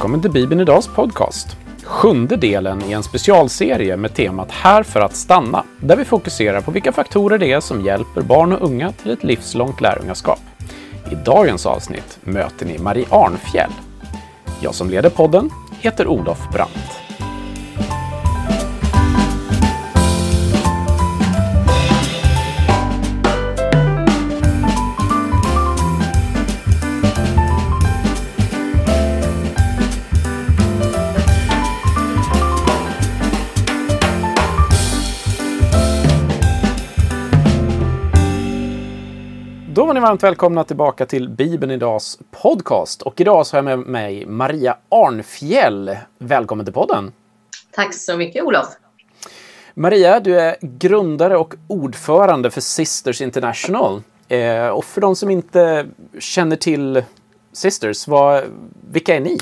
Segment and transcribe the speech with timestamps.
[0.00, 1.56] Välkommen till Bibeln Idags podcast.
[1.84, 6.70] Sjunde delen i en specialserie med temat Här för att stanna, där vi fokuserar på
[6.70, 10.40] vilka faktorer det är som hjälper barn och unga till ett livslångt lärjungaskap.
[11.12, 13.72] I dagens avsnitt möter ni Marie Arnfjäll.
[14.60, 15.50] Jag som leder podden
[15.80, 17.09] heter Olof Brandt.
[40.00, 43.02] Ni varmt välkomna tillbaka till Bibeln Idags podcast.
[43.02, 45.96] Och idag så har jag med mig Maria Arnfjäll.
[46.18, 47.12] Välkommen till podden!
[47.70, 48.66] Tack så mycket Olof!
[49.74, 54.02] Maria, du är grundare och ordförande för Sisters International.
[54.28, 55.86] Eh, och för de som inte
[56.18, 57.04] känner till
[57.52, 58.44] Sisters, vad,
[58.90, 59.38] vilka är ni?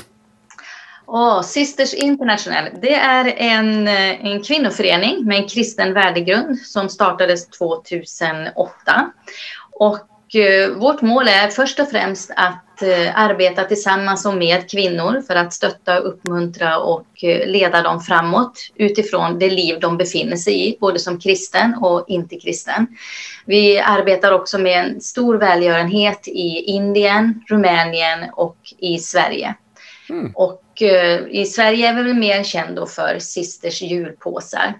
[1.05, 9.11] Oh, Sisters International, det är en, en kvinnoförening med en kristen värdegrund som startades 2008.
[9.71, 10.08] Och Eh,
[10.75, 15.53] vårt mål är först och främst att eh, arbeta tillsammans och med kvinnor för att
[15.53, 20.99] stötta, uppmuntra och eh, leda dem framåt utifrån det liv de befinner sig i, både
[20.99, 22.87] som kristen och inte kristen.
[23.45, 29.55] Vi arbetar också med en stor välgörenhet i Indien, Rumänien och i Sverige.
[30.09, 30.31] Mm.
[30.35, 30.63] Och
[31.29, 34.73] i Sverige är vi väl mer kända för Sisters julpåsar.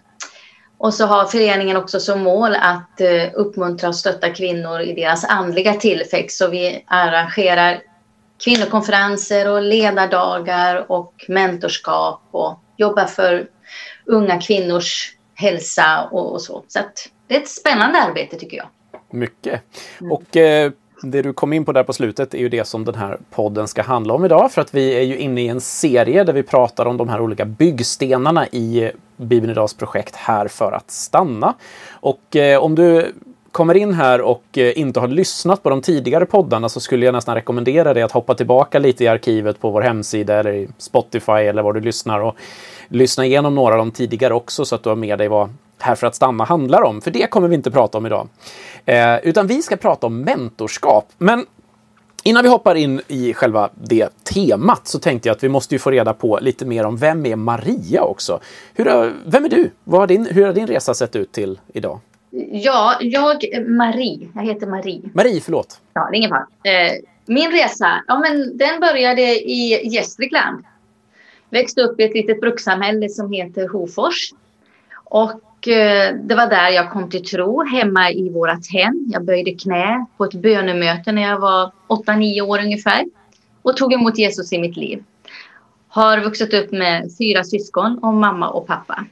[0.80, 5.26] Och så har föreningen också som mål att eh, uppmuntra och stötta kvinnor i deras
[5.26, 6.38] andliga tillväxt.
[6.38, 7.82] Så vi arrangerar
[8.44, 13.48] kvinnokonferenser och ledardagar och mentorskap och jobbar för
[14.06, 16.64] unga kvinnors hälsa och, och så.
[16.68, 16.80] Så
[17.28, 18.68] det är ett spännande arbete tycker jag.
[19.12, 19.62] Mycket.
[20.00, 20.12] Mm.
[20.12, 20.72] Och eh,
[21.02, 23.68] det du kom in på där på slutet är ju det som den här podden
[23.68, 24.52] ska handla om idag.
[24.52, 27.22] För att vi är ju inne i en serie där vi pratar om de här
[27.22, 31.54] olika byggstenarna i Bibeln Idags projekt Här för att stanna.
[31.90, 33.14] Och eh, om du
[33.52, 37.14] kommer in här och eh, inte har lyssnat på de tidigare poddarna så skulle jag
[37.14, 41.32] nästan rekommendera dig att hoppa tillbaka lite i arkivet på vår hemsida eller i Spotify
[41.32, 42.36] eller var du lyssnar och
[42.88, 45.50] lyssna igenom några av de tidigare också så att du har med dig vad
[45.82, 47.02] Här för att stanna handlar om.
[47.02, 48.28] För det kommer vi inte prata om idag.
[48.90, 51.12] Eh, utan vi ska prata om mentorskap.
[51.18, 51.46] Men
[52.24, 55.80] Innan vi hoppar in i själva det temat så tänkte jag att vi måste ju
[55.80, 58.40] få reda på lite mer om vem är Maria också?
[58.74, 59.72] Hur, vem är du?
[59.84, 62.00] Vad har din, hur har din resa sett ut till idag?
[62.52, 63.36] Ja, jag,
[63.68, 64.30] Marie.
[64.36, 65.02] Jag heter Marie.
[65.14, 65.80] Marie, förlåt.
[65.94, 66.48] Ja, det är ingen fara.
[66.64, 66.92] Eh,
[67.26, 70.64] min resa, ja men den började i Gästrikland.
[71.50, 74.34] Växte upp i ett litet brukssamhälle som heter Hofors.
[75.04, 79.06] Och och eh, det var där jag kom till tro, hemma i vårt hem.
[79.08, 83.06] Jag böjde knä på ett bönemöte när jag var 8-9 år ungefär
[83.62, 85.04] och tog emot Jesus i mitt liv.
[85.88, 89.06] Har vuxit upp med fyra syskon och mamma och pappa.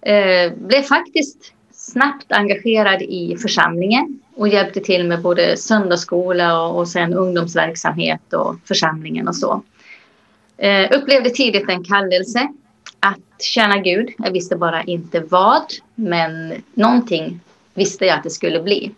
[0.00, 6.88] Eh, blev faktiskt snabbt engagerad i församlingen och hjälpte till med både söndagsskola och, och
[6.88, 9.62] sen ungdomsverksamhet och församlingen och så.
[10.56, 12.48] Eh, upplevde tidigt en kallelse
[13.02, 14.10] att tjäna Gud.
[14.18, 15.62] Jag visste bara inte vad,
[15.94, 17.40] men någonting
[17.74, 18.90] visste jag att det skulle bli.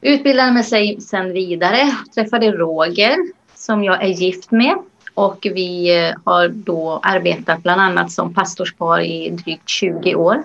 [0.00, 3.16] Utbildade mig sen vidare, träffade Roger
[3.54, 4.76] som jag är gift med
[5.14, 10.42] och vi eh, har då arbetat bland annat som pastorspar i drygt 20 år.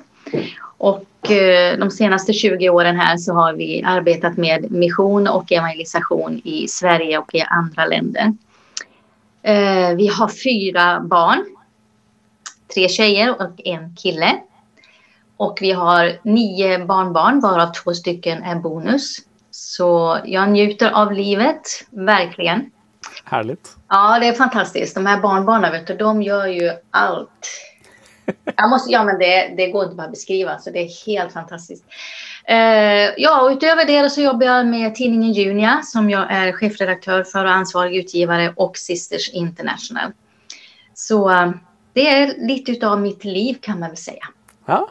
[0.77, 6.41] Och eh, de senaste 20 åren här så har vi arbetat med mission och evangelisation
[6.43, 8.33] i Sverige och i andra länder.
[9.43, 11.45] Eh, vi har fyra barn
[12.73, 14.39] tre tjejer och en kille.
[15.37, 19.17] Och vi har nio barnbarn, varav två stycken är bonus.
[19.51, 22.71] Så jag njuter av livet, verkligen.
[23.23, 23.75] Härligt.
[23.89, 24.95] Ja, det är fantastiskt.
[24.95, 27.47] De här barnbarnen, vet du, de gör ju allt.
[28.55, 31.33] Jag måste, ja, men det, det går inte bara att beskriva, så det är helt
[31.33, 31.85] fantastiskt.
[32.51, 37.23] Uh, ja, och utöver det så jobbar jag med tidningen Junia som jag är chefredaktör
[37.23, 40.11] för och ansvarig utgivare och Sisters International.
[40.93, 41.51] Så uh,
[41.97, 44.23] det är lite av mitt liv kan man väl säga.
[44.65, 44.89] Ja.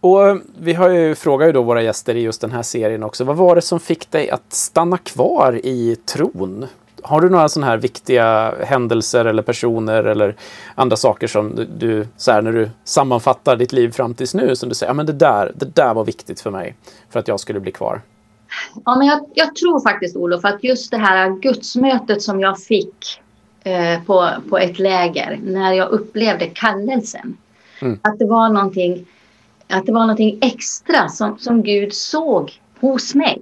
[0.00, 3.02] Och eh, vi har ju frågat ju då våra gäster i just den här serien
[3.02, 3.24] också.
[3.24, 6.66] Vad var det som fick dig att stanna kvar i tron?
[7.02, 10.36] Har du några sådana här viktiga händelser eller personer eller
[10.74, 14.56] andra saker som du, du så här, när du sammanfattar ditt liv fram tills nu
[14.56, 16.76] som du säger, ja men det där, det där var viktigt för mig
[17.10, 18.00] för att jag skulle bli kvar?
[18.84, 23.21] Ja, men jag, jag tror faktiskt Olof att just det här gudsmötet som jag fick
[23.64, 27.36] eh, på, på ett läger när jag upplevde kallelsen.
[27.80, 27.98] Mm.
[28.02, 29.06] Att det var någonting,
[29.68, 33.40] att det var någonting extra som, som Gud såg hos mig.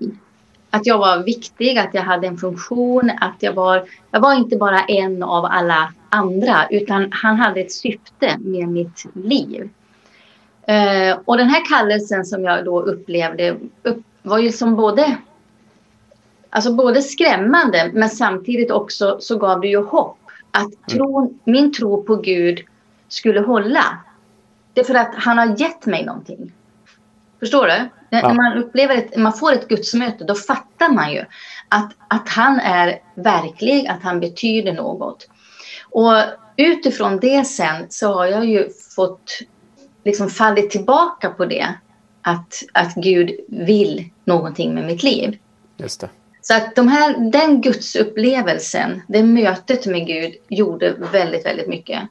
[0.70, 4.56] att jag var viktig, att jag hade en funktion, att jag var, jag var inte
[4.56, 9.68] bara en av alla andra, utan han hade ett syfte med mitt liv.
[10.66, 15.16] Eh, och den här kallelsen som jag då upplevde upp, var ju som både,
[16.50, 20.18] alltså både skrämmande, men samtidigt också så gav det ju hopp.
[20.50, 20.74] Att mm.
[20.86, 22.60] tron, min tro på Gud
[23.08, 23.84] skulle hålla.
[24.74, 26.52] Det är för att han har gett mig någonting.
[27.40, 27.88] Förstår du?
[28.10, 28.28] Ja.
[28.28, 31.24] När man upplever ett, man får ett gudsmöte, då fattar man ju
[31.68, 35.28] att, att han är verklig, att han betyder något.
[35.90, 36.14] Och
[36.56, 39.38] utifrån det sen så har jag ju fått
[40.04, 41.74] liksom fallit tillbaka på det.
[42.22, 45.38] Att, att Gud vill någonting med mitt liv.
[45.76, 46.08] Just det.
[46.42, 52.02] Så att de här, den gudsupplevelsen, det mötet med Gud gjorde väldigt, väldigt mycket.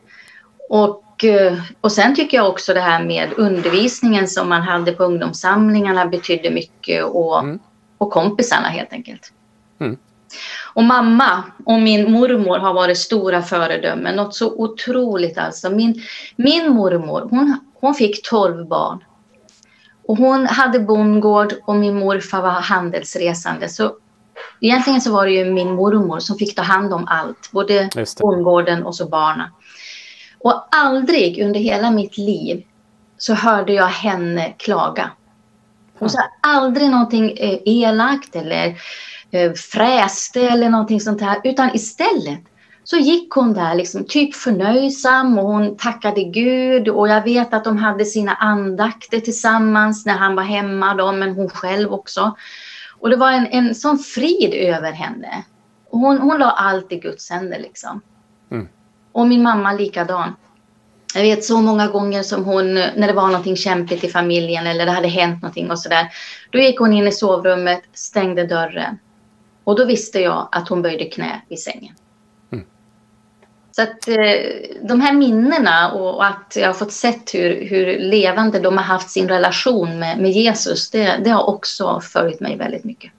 [0.69, 5.03] Och Eh, och sen tycker jag också det här med undervisningen som man hade på
[5.03, 7.59] ungdomssamlingarna betydde mycket och, mm.
[7.97, 9.31] och kompisarna helt enkelt.
[9.79, 9.97] Mm.
[10.73, 14.15] Och mamma och min mormor har varit stora föredömen.
[14.15, 15.69] Något så otroligt alltså.
[15.69, 16.01] Min,
[16.35, 19.03] min mormor, hon, hon fick tolv barn.
[20.05, 23.69] Och hon hade bondgård och min morfar var handelsresande.
[23.69, 23.91] Så
[24.59, 27.51] egentligen så var det ju min mormor som fick ta hand om allt.
[27.51, 27.89] Både
[28.21, 29.47] bondgården och så barnen.
[30.39, 32.63] Och aldrig under hela mitt liv
[33.17, 35.11] så hörde jag henne klaga.
[35.99, 38.75] Hon sa aldrig någonting eh, elakt eller
[39.31, 41.41] eh, fräste eller någonting sånt här.
[41.43, 42.39] Utan istället
[42.83, 47.63] så gick hon där liksom typ förnöjsam och hon tackade Gud och jag vet att
[47.63, 52.35] de hade sina andakter tillsammans när han var hemma då, men hon själv också.
[52.99, 55.43] Och det var en, en sån frid över henne.
[55.89, 58.01] Och hon, hon la allt i Guds händer liksom.
[58.51, 58.67] Mm.
[59.11, 60.35] Och min mamma likadan.
[61.13, 64.85] Jag vet så många gånger som hon, när det var någonting kämpigt i familjen eller
[64.85, 66.07] det hade hänt någonting och sådär.
[66.49, 68.99] Då gick hon in i sovrummet, stängde dörren.
[69.63, 71.95] Och då visste jag att hon böjde knä vid sängen.
[73.79, 74.15] Så att eh,
[74.81, 79.09] de här minnena och, att jag har fått sett hur, hur levande de har haft
[79.09, 83.11] sin relation med, med Jesus, det, det har också följt mig väldigt mycket.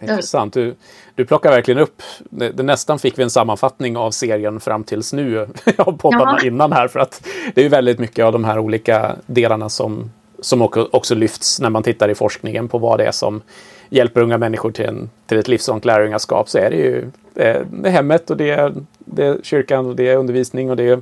[0.00, 0.54] Intressant.
[0.54, 0.74] Du,
[1.14, 5.12] du plockar verkligen upp, det, det, nästan fick vi en sammanfattning av serien fram tills
[5.12, 5.48] nu
[5.78, 9.68] av poddarna innan här för att det är väldigt mycket av de här olika delarna
[9.68, 10.10] som,
[10.40, 13.42] som också lyfts när man tittar i forskningen på vad det är som
[13.90, 17.42] hjälper unga människor till, en, till ett livslångt lärjungaskap så är det ju det
[17.84, 18.74] är hemmet och det är,
[19.12, 21.00] det är kyrkan och det är undervisning och det är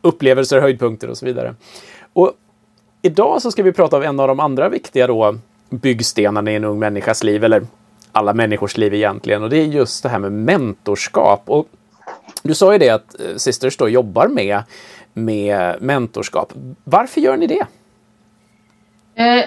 [0.00, 1.54] upplevelser, höjdpunkter och så vidare.
[2.12, 2.32] Och
[3.02, 5.38] idag så ska vi prata om en av de andra viktiga då
[5.70, 7.66] byggstenarna i en ung människas liv, eller
[8.12, 9.42] alla människors liv egentligen.
[9.42, 11.42] Och det är just det här med mentorskap.
[11.46, 11.68] Och
[12.42, 14.62] du sa ju det att eh, Sisters då jobbar med,
[15.12, 16.52] med mentorskap.
[16.84, 17.66] Varför gör ni det?
[19.14, 19.44] Eh,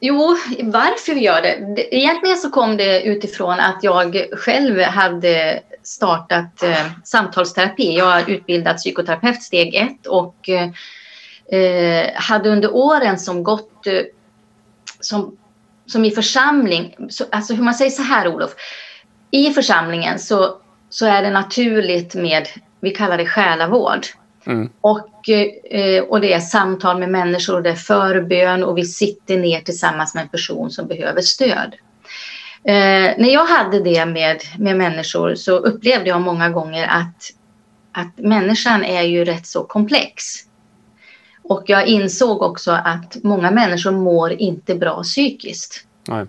[0.00, 1.94] jo, varför vi gör det?
[1.96, 7.96] Egentligen så kom det utifrån att jag själv hade startat eh, samtalsterapi.
[7.96, 14.02] Jag har utbildat psykoterapeut steg ett och eh, hade under åren som gått eh,
[15.00, 15.36] som
[15.86, 18.54] som i församling, så, alltså hur man säger så här Olof,
[19.30, 20.56] i församlingen så,
[20.90, 22.48] så är det naturligt med,
[22.80, 24.06] vi kallar det själavård.
[24.46, 24.70] Mm.
[24.80, 29.60] Och, eh, och det är samtal med människor, det är förbön och vi sitter ner
[29.60, 31.74] tillsammans med en person som behöver stöd.
[32.66, 37.30] Eh, när jag hade det med, med människor så upplevde jag många gånger att,
[37.92, 40.24] att människan är ju rätt så komplex.
[41.42, 45.86] Och jag insåg också att många människor mår inte bra psykiskt.
[46.08, 46.26] Nej.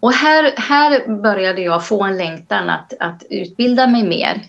[0.00, 4.42] Och här, här började jag få en längtan att, att utbilda mig mer.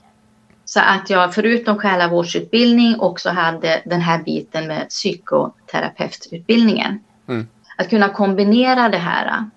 [0.65, 6.99] Så att jag förutom själavårdsutbildning också hade den här biten med psykoterapeututbildningen.
[7.27, 7.47] Mm.
[7.77, 9.49] Att kunna kombinera det här.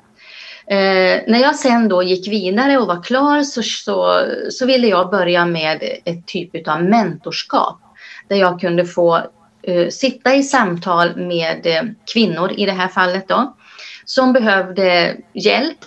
[0.71, 5.11] Eh, när jag sen då gick vidare och var klar så, så, så ville jag
[5.11, 7.81] börja med ett typ av mentorskap.
[8.29, 9.21] Där jag kunde få
[9.63, 13.57] eh, sitta i samtal med eh, kvinnor i det här fallet då,
[14.05, 15.85] som behövde hjälp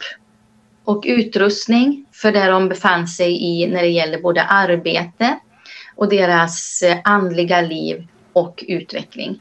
[0.84, 5.40] och utrustning för det de befann sig i när det gäller både arbete
[5.96, 9.40] och deras eh, andliga liv och utveckling.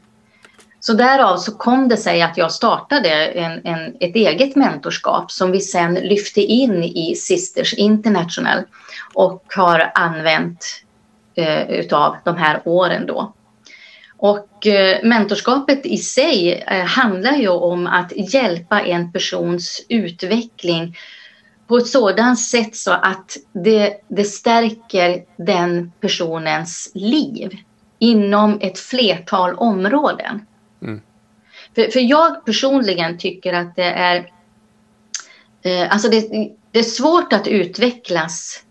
[0.85, 5.51] Så därav så kom det sig att jag startade en, en, ett eget mentorskap som
[5.51, 8.63] vi sen lyfte in i Sisters International
[9.13, 10.65] och har använt
[11.35, 13.33] eh, utav de här åren då.
[14.17, 20.97] Och eh, mentorskapet i sig eh, handlar ju om att hjälpa en persons utveckling
[21.67, 27.57] på ett sådant sätt så att det, det stärker den personens liv
[27.99, 30.45] inom ett flertal områden.
[30.83, 31.01] Mm.
[31.75, 34.29] För, för jag personligen tycker att det är
[35.63, 38.63] Eh, alltså det, det, är svårt att utvecklas,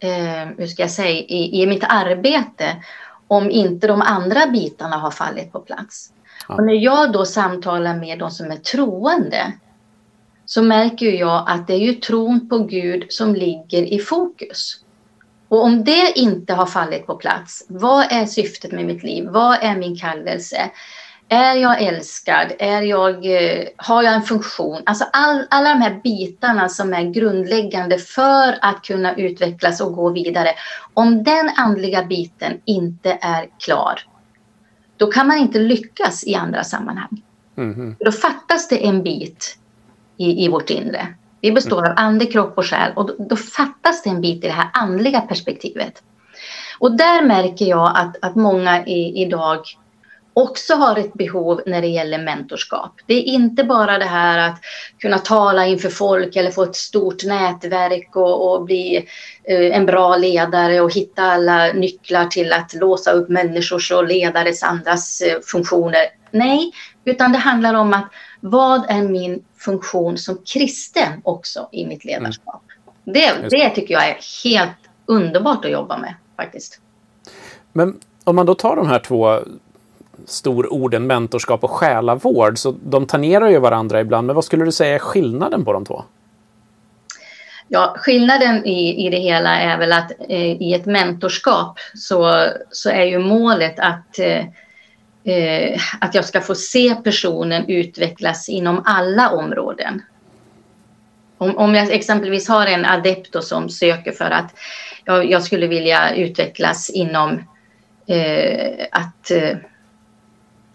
[0.00, 2.76] eh, hur ska jag säga, i, i mitt arbete
[3.28, 6.12] om inte de andra bitarna har fallit på plats.
[6.48, 6.54] Ja.
[6.54, 9.52] Och när jag då samtalar med de som är troende
[10.46, 14.80] så märker jag att det är ju tron på Gud som ligger i fokus.
[15.48, 19.28] Och om det inte har fallit på plats, vad är syftet med mitt liv?
[19.28, 20.70] Vad är min kallelse?
[21.28, 22.52] Är jag älskad?
[22.58, 24.82] Är jag, eh, har jag en funktion?
[24.86, 30.10] Alltså all, alla de här bitarna som är grundläggande för att kunna utvecklas och gå
[30.10, 30.48] vidare.
[30.94, 34.00] Om den andliga biten inte är klar,
[34.96, 37.22] då kan man inte lyckas i andra sammanhang.
[37.56, 37.96] Mm.
[38.00, 39.58] Då fattas det en bit
[40.16, 41.14] i, i vårt inre.
[41.40, 44.46] Vi består av ande, kropp och själ och då, då, fattas det en bit i
[44.46, 46.02] det här andliga perspektivet.
[46.78, 49.60] Och där märker jag att, att många i, idag
[50.34, 52.92] också har ett behov när det gäller mentorskap.
[53.06, 54.60] Det är inte bara det här att
[54.98, 58.96] kunna tala inför folk eller få ett stort nätverk och, och bli
[59.44, 64.62] eh, en bra ledare och hitta alla nycklar till att låsa upp människors och ledares
[64.62, 66.02] andras eh, funktioner.
[66.30, 66.72] Nej,
[67.04, 68.08] utan det handlar om att
[68.40, 72.22] vad är min funktion som kristen också i mitt mm.
[72.22, 72.62] ledarskap?
[73.06, 73.14] Mm.
[73.14, 74.70] Det, det tycker jag är helt
[75.06, 76.80] underbart att jobba med faktiskt.
[77.72, 79.40] Men om man då tar de här två
[80.26, 84.26] stororden mentorskap och själavård, så de tangerar ju varandra ibland.
[84.26, 86.04] Men vad skulle du säga är skillnaden på de två?
[87.68, 92.90] Ja, skillnaden i, i det hela är väl att eh, i ett mentorskap så, så
[92.90, 94.44] är ju målet att eh,
[95.24, 100.02] eh att jag ska få se personen utvecklas inom alla områden.
[101.38, 104.54] Om, om jag exempelvis har en adept som söker för att
[105.04, 107.42] jag, jag skulle vilja utvecklas inom
[108.06, 109.56] eh, att eh,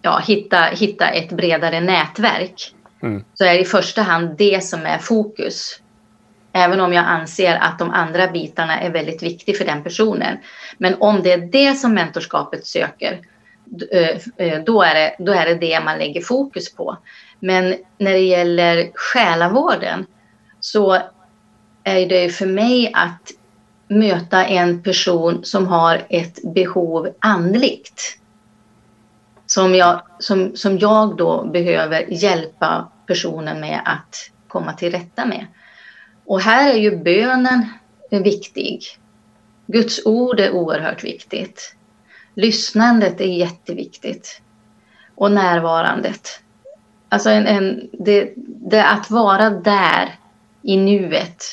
[0.01, 3.24] ja, hitta, hitta ett bredare nätverk mm.
[3.34, 5.82] så är det i första hand det som är fokus.
[6.53, 10.38] Även om jag anser att de andra bitarna är väldigt viktiga för den personen.
[10.77, 13.20] Men om det är det som mentorskapet söker
[14.65, 16.98] då är, det, då är det det man lägger fokus på.
[17.39, 20.06] Men när det gäller själavården
[20.60, 20.98] så
[21.84, 23.32] är det för mig att
[23.88, 28.18] möta en person som har ett behov andligt.
[29.50, 34.15] Som jag, som, som jag då behöver hjälpa personen med att
[34.48, 35.48] komma till rätta med.
[36.25, 37.65] Och här är ju bönen
[38.10, 38.84] viktig.
[39.68, 41.75] Guds ord är oerhört viktigt.
[42.34, 44.41] Lyssnandet är jätteviktigt.
[45.15, 46.41] Och närvarandet.
[47.10, 50.15] Alltså en, en, det, det att vara där
[50.62, 51.44] i nuet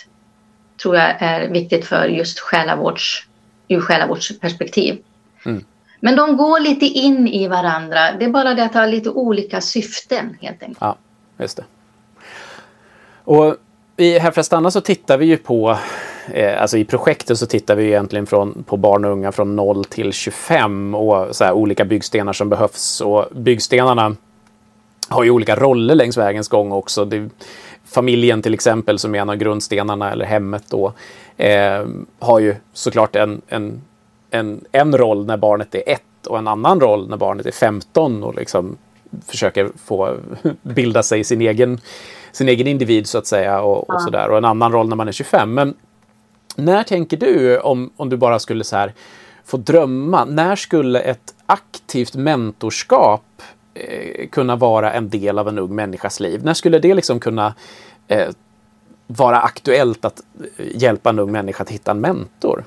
[0.83, 3.27] tror jag är viktigt för just själavårds,
[3.69, 4.99] ur själavårdsperspektiv.
[5.47, 5.65] Mm.
[6.01, 8.13] Men de går lite in i varandra.
[8.19, 10.79] Det är bara det att ha lite olika syften helt enkelt.
[10.81, 10.97] Ja,
[11.39, 11.65] just det.
[13.25, 13.57] Och
[13.97, 15.79] i Här för att stanna så tittar vi ju på
[16.33, 19.85] eh, alltså i projektet så tittar vi egentligen från, på barn och unga från 0
[19.85, 23.01] till 25 och så här, olika byggstenar som behövs.
[23.01, 24.17] Och byggstenarna
[25.09, 27.05] har ju olika roller längs vägens gång också.
[27.05, 27.29] Det,
[27.85, 30.93] familjen till exempel, som är en av grundstenarna, eller hemmet då,
[31.37, 31.87] eh,
[32.19, 33.83] har ju såklart en, en,
[34.31, 38.23] en, en roll när barnet är ett och en annan roll när barnet är 15
[38.23, 38.79] och liksom
[39.27, 40.17] försöker få
[40.63, 41.81] bilda sig sin egen,
[42.33, 44.29] sin egen individ så att säga och, och sådär.
[44.29, 45.55] Och en annan roll när man är 25.
[45.55, 45.75] Men
[46.57, 48.95] när tänker du, om, om du bara skulle så här,
[49.45, 53.43] få drömma, när skulle ett aktivt mentorskap
[53.75, 56.45] eh, kunna vara en del av en ung människas liv?
[56.45, 57.55] När skulle det liksom kunna
[58.09, 58.29] eh,
[59.07, 60.21] vara aktuellt att
[60.57, 62.65] eh, hjälpa en ung människa att hitta en mentor?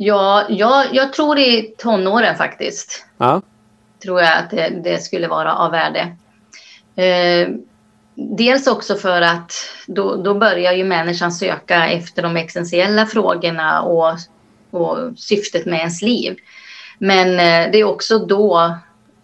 [0.00, 3.06] Ja, jag, jag tror i tonåren faktiskt.
[3.18, 3.42] Ja.
[4.02, 6.16] Tror jag att det, det skulle vara av värde.
[6.96, 7.48] Eh,
[8.20, 9.52] Dels också för att
[9.86, 14.18] då, då börjar ju människan söka efter de existentiella frågorna och,
[14.70, 16.36] och syftet med ens liv.
[16.98, 18.76] Men eh, det är också då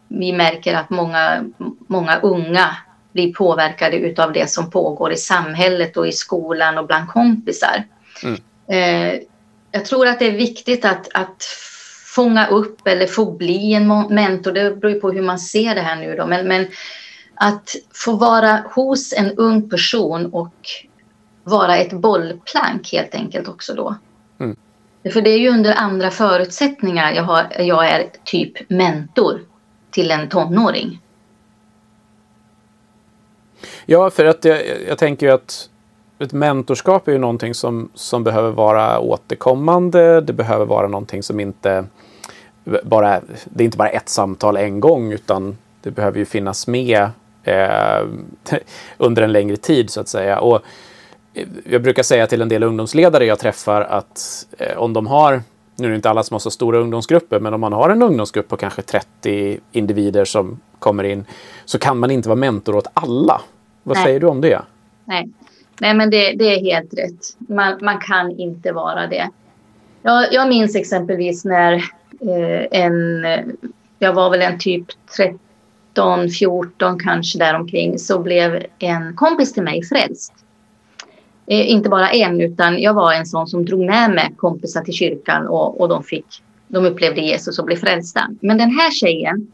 [0.08, 1.44] vi märker att många,
[1.86, 2.76] många unga
[3.12, 7.84] blir påverkade av det som pågår i samhället och i skolan och bland kompisar.
[8.22, 8.40] Mm.
[8.68, 9.20] Eh,
[9.74, 11.42] jag tror att det är viktigt att, att
[12.06, 14.52] fånga upp eller få bli en mentor.
[14.52, 16.26] Det beror på hur man ser det här nu då.
[16.26, 16.66] Men, men
[17.34, 20.54] att få vara hos en ung person och
[21.44, 23.96] vara ett bollplank helt enkelt också då.
[24.40, 24.56] Mm.
[25.12, 29.40] För det är ju under andra förutsättningar jag, har, jag är typ mentor
[29.90, 31.00] till en tonåring.
[33.86, 35.68] Ja, för att jag, jag tänker ju att
[36.18, 40.21] ett mentorskap är ju någonting som, som behöver vara återkommande.
[40.21, 41.85] Det behöver vara någonting som inte
[42.85, 47.09] bara, det är inte bara ett samtal en gång utan det behöver ju finnas med
[47.42, 48.06] eh,
[48.99, 50.38] under en längre tid så att säga.
[50.38, 50.62] Och
[51.64, 55.42] jag brukar säga till en del ungdomsledare jag träffar att eh, om de har,
[55.76, 58.02] nu är det inte alla som har så stora ungdomsgrupper, men om man har en
[58.02, 61.25] ungdomsgrupp på kanske 30 individer som kommer in
[61.64, 63.40] så kan man inte vara mentor åt alla.
[63.83, 64.04] Vad Nej.
[64.04, 64.62] säger du om det?
[65.04, 65.33] Nej,
[65.80, 67.36] Nej men det, det är helt rätt.
[67.38, 69.30] Man, man kan inte vara det.
[70.02, 71.72] Jag, jag minns exempelvis när
[72.20, 73.26] eh, en,
[73.98, 79.82] jag var väl en typ 13, 14 kanske däromkring, så blev en kompis till mig
[79.84, 80.32] frälst.
[81.46, 84.94] Eh, inte bara en, utan jag var en sån som drog med mig kompisar till
[84.94, 86.26] kyrkan och, och de, fick,
[86.68, 88.30] de upplevde Jesus och blev frälsta.
[88.40, 89.52] Men den här tjejen,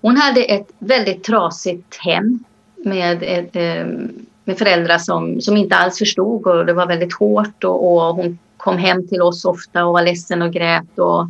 [0.00, 2.44] hon hade ett väldigt trasigt hem
[2.76, 3.86] med, ett, eh,
[4.44, 8.38] med föräldrar som, som inte alls förstod och det var väldigt hårt och, och hon
[8.56, 11.28] kom hem till oss ofta och var ledsen och grät och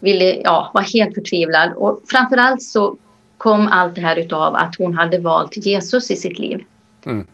[0.00, 1.72] ville, ja, var helt förtvivlad.
[1.76, 2.96] Och framförallt så
[3.38, 6.64] kom allt det här utav att hon hade valt Jesus i sitt liv.
[7.04, 7.26] Mm.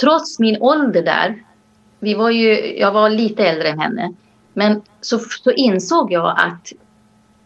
[0.00, 1.42] Trots min ålder där,
[2.00, 4.12] vi var ju, jag var lite äldre än henne,
[4.52, 6.72] men så, så insåg jag att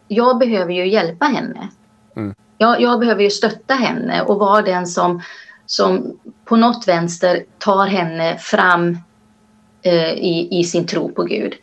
[0.07, 1.67] jag behöver ju hjälpa henne.
[2.15, 2.35] Mm.
[2.57, 5.21] Jag, jag, behöver ju stötta henne och vara den som,
[5.71, 8.97] som på något vänster tar henne fram
[9.81, 11.53] eh, i, i sin tro på Gud.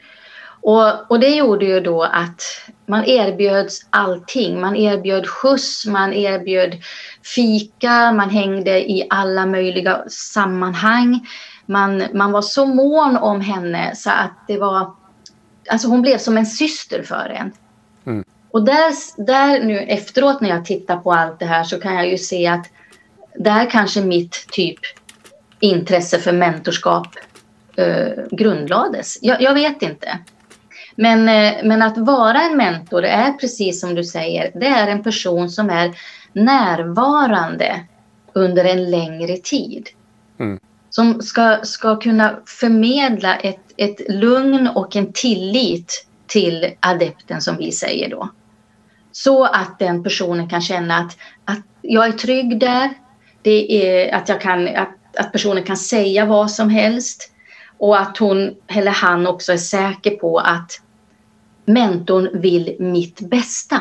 [0.63, 2.43] Och, och det gjorde ju då att
[2.87, 4.61] man erbjöds allting.
[4.61, 6.77] Man erbjöd skjuts, man erbjöd
[7.35, 11.29] fika, man hängde i alla möjliga sammanhang.
[11.67, 14.95] Man, man var så mån om henne så att det var...
[15.71, 17.53] Alltså hon blev som en syster för en.
[18.07, 18.25] Mm.
[18.51, 18.93] Och där,
[19.27, 22.47] där nu efteråt när jag tittar på allt det här så kan jag ju se
[22.47, 22.67] att
[23.39, 24.79] där kanske mitt typ
[25.61, 27.07] intresse för mentorskap
[27.77, 29.19] eh, grundlades.
[29.23, 30.19] Jag, jag, vet inte.
[30.97, 35.03] Men, eh, men att vara en mentor är precis som du säger, det är en
[35.03, 35.95] person som är
[36.33, 37.81] närvarande
[38.33, 39.89] under en längre tid.
[40.41, 40.59] Mm.
[40.91, 47.73] Som ska, ska kunna förmedla ett, ett lugn och en tillit till adepten som vi
[47.73, 48.29] säger då.
[49.13, 52.95] Så att den personen kan känna att, att jag är trygg där.
[53.49, 57.33] Det är att, jag kan, att, att personen kan säga vad som helst.
[57.79, 60.81] Och att hon eller han också är säker på att
[61.65, 63.77] mentorn vill mitt bästa.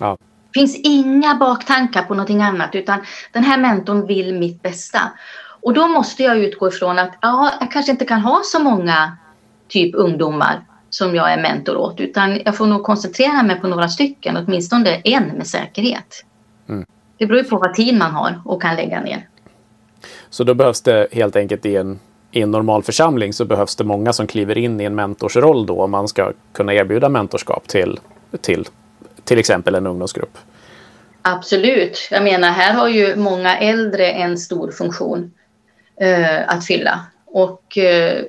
[0.00, 0.18] Ja.
[0.52, 3.00] Det finns inga baktankar på någonting annat utan
[3.32, 5.00] den här mentorn vill mitt bästa.
[5.62, 9.16] Och då måste jag utgå ifrån att ja, jag kanske inte kan ha så många
[9.68, 13.88] typ ungdomar som jag är mentor åt utan jag får nog koncentrera mig på några
[13.88, 16.24] stycken, åtminstone en med säkerhet.
[16.68, 16.86] Mm.
[17.18, 19.28] Det beror ju på vad tid man har och kan lägga ner.
[20.30, 22.00] Så då behövs det helt enkelt i en
[22.34, 25.82] i en normal församling så behövs det många som kliver in i en mentorsroll då
[25.82, 28.00] om man ska kunna erbjuda mentorskap till,
[28.40, 28.64] till
[29.24, 30.38] till exempel en ungdomsgrupp.
[31.22, 32.08] Absolut.
[32.10, 35.32] Jag menar, här har ju många äldre en stor funktion
[36.00, 37.06] eh, att fylla.
[37.26, 38.22] Och eh,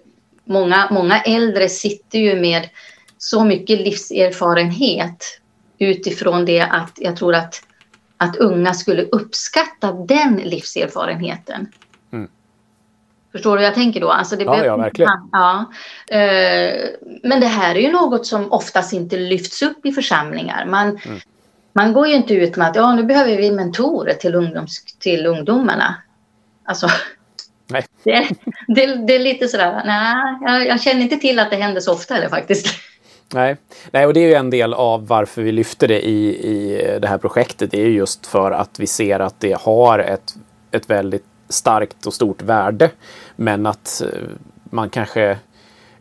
[0.45, 2.69] många, många äldre sitter ju med
[3.17, 5.39] så mycket livserfarenhet
[5.77, 7.61] utifrån det att jag tror att,
[8.23, 11.67] att unga skulle uppskatta den livserfarenheten.
[13.33, 14.09] Förstår du vad jag tänker då?
[14.09, 15.11] Alltså det ja, ja, verkligen.
[15.31, 15.71] Ja.
[16.07, 16.89] Eh,
[17.23, 20.65] men det här är ju något som oftast inte lyfts upp i församlingar.
[20.65, 21.19] Man, mm.
[21.73, 25.25] man går ju inte ut med att ja, nu behöver vi mentorer till, ungdoms, till
[25.25, 25.95] ungdomarna.
[26.65, 26.87] Alltså,
[27.67, 27.85] nej.
[28.03, 28.27] Det,
[28.67, 31.93] det, det är lite sådär, nej, jag, jag känner inte till att det händer så
[31.93, 32.67] ofta eller faktiskt.
[33.33, 33.57] Nej.
[33.91, 37.07] Nej, och det är ju en del av varför vi lyfter det i, i det
[37.07, 37.71] här projektet.
[37.71, 40.35] Det är just för att vi ser att det har ett,
[40.71, 42.89] ett väldigt starkt och stort värde.
[43.35, 44.19] Men att eh,
[44.63, 45.37] man kanske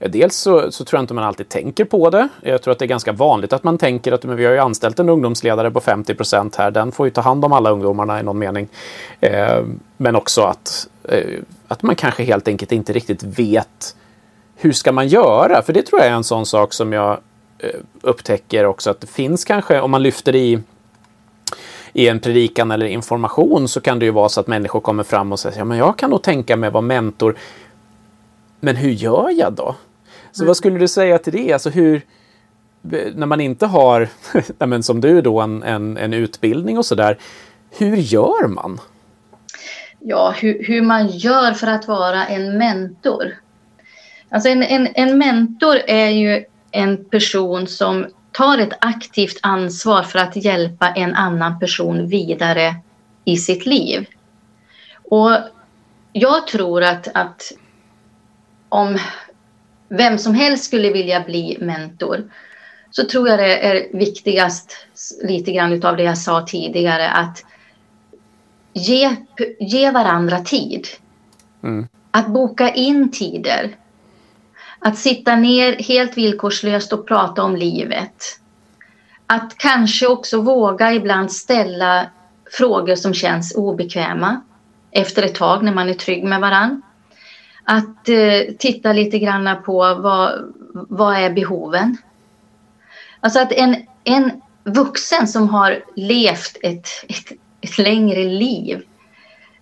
[0.08, 2.28] Dels så, så, tror jag inte man alltid tänker på det.
[2.42, 4.58] Jag tror att det är ganska vanligt att man tänker att men vi har ju
[4.58, 6.70] anställt en ungdomsledare på 50 procent här.
[6.70, 8.68] Den får ju ta hand om alla ungdomarna i någon mening.
[9.20, 9.64] Eh,
[9.96, 13.96] men också att, eh, att man kanske helt enkelt inte riktigt vet
[14.62, 15.62] hur ska man göra?
[15.62, 17.20] För det tror jag är en sån sak som jag
[17.58, 20.62] eh, upptäcker också att det finns kanske, om man lyfter i
[21.92, 25.32] i en predikan eller information så kan det ju vara så att människor kommer fram
[25.32, 27.36] och säger ja, men jag kan nog tänka mig vara mentor.
[28.60, 29.74] Men hur gör jag då?
[30.32, 30.46] Så mm.
[30.46, 31.52] vad skulle du säga till det?
[31.52, 32.02] Alltså hur,
[33.14, 34.08] när man inte har,
[34.66, 37.18] men som du då, en, en, en utbildning och sådär.
[37.70, 38.80] Hur gör man?
[39.98, 43.34] Ja, hur, hur man gör för att vara en mentor.
[44.32, 50.18] Alltså en, en, en mentor är ju en person som tar ett aktivt ansvar för
[50.18, 52.74] att hjälpa en annan person vidare
[53.24, 54.06] i sitt liv.
[55.04, 55.30] Och
[56.12, 57.52] jag tror att, att
[58.68, 58.98] om
[59.88, 62.30] vem som helst skulle vilja bli mentor
[62.90, 64.86] så tror jag det är viktigast
[65.22, 67.44] lite grann av det jag sa tidigare att
[68.72, 69.16] ge,
[69.60, 70.86] ge varandra tid.
[71.62, 71.88] Mm.
[72.10, 73.76] Att boka in tider.
[74.84, 78.38] Att sitta ner helt villkorslöst och prata om livet.
[79.26, 82.06] Att kanske också våga ibland ställa
[82.58, 84.40] frågor som känns obekväma
[84.90, 86.82] efter ett tag när man är trygg med varann.
[87.64, 91.96] Att eh, titta lite grann på vad, vad är behoven?
[93.20, 94.30] Alltså att en, en
[94.64, 98.82] vuxen som har levt ett, ett, ett längre liv.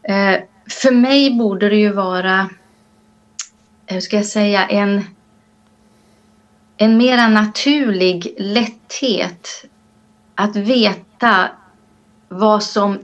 [0.03, 0.41] Eh,
[0.83, 2.49] för mig borde det ju vara,
[3.91, 5.05] hur ska jag säga, en,
[6.77, 9.65] en mera naturlig lätthet
[10.35, 11.49] att veta
[12.29, 12.99] vad som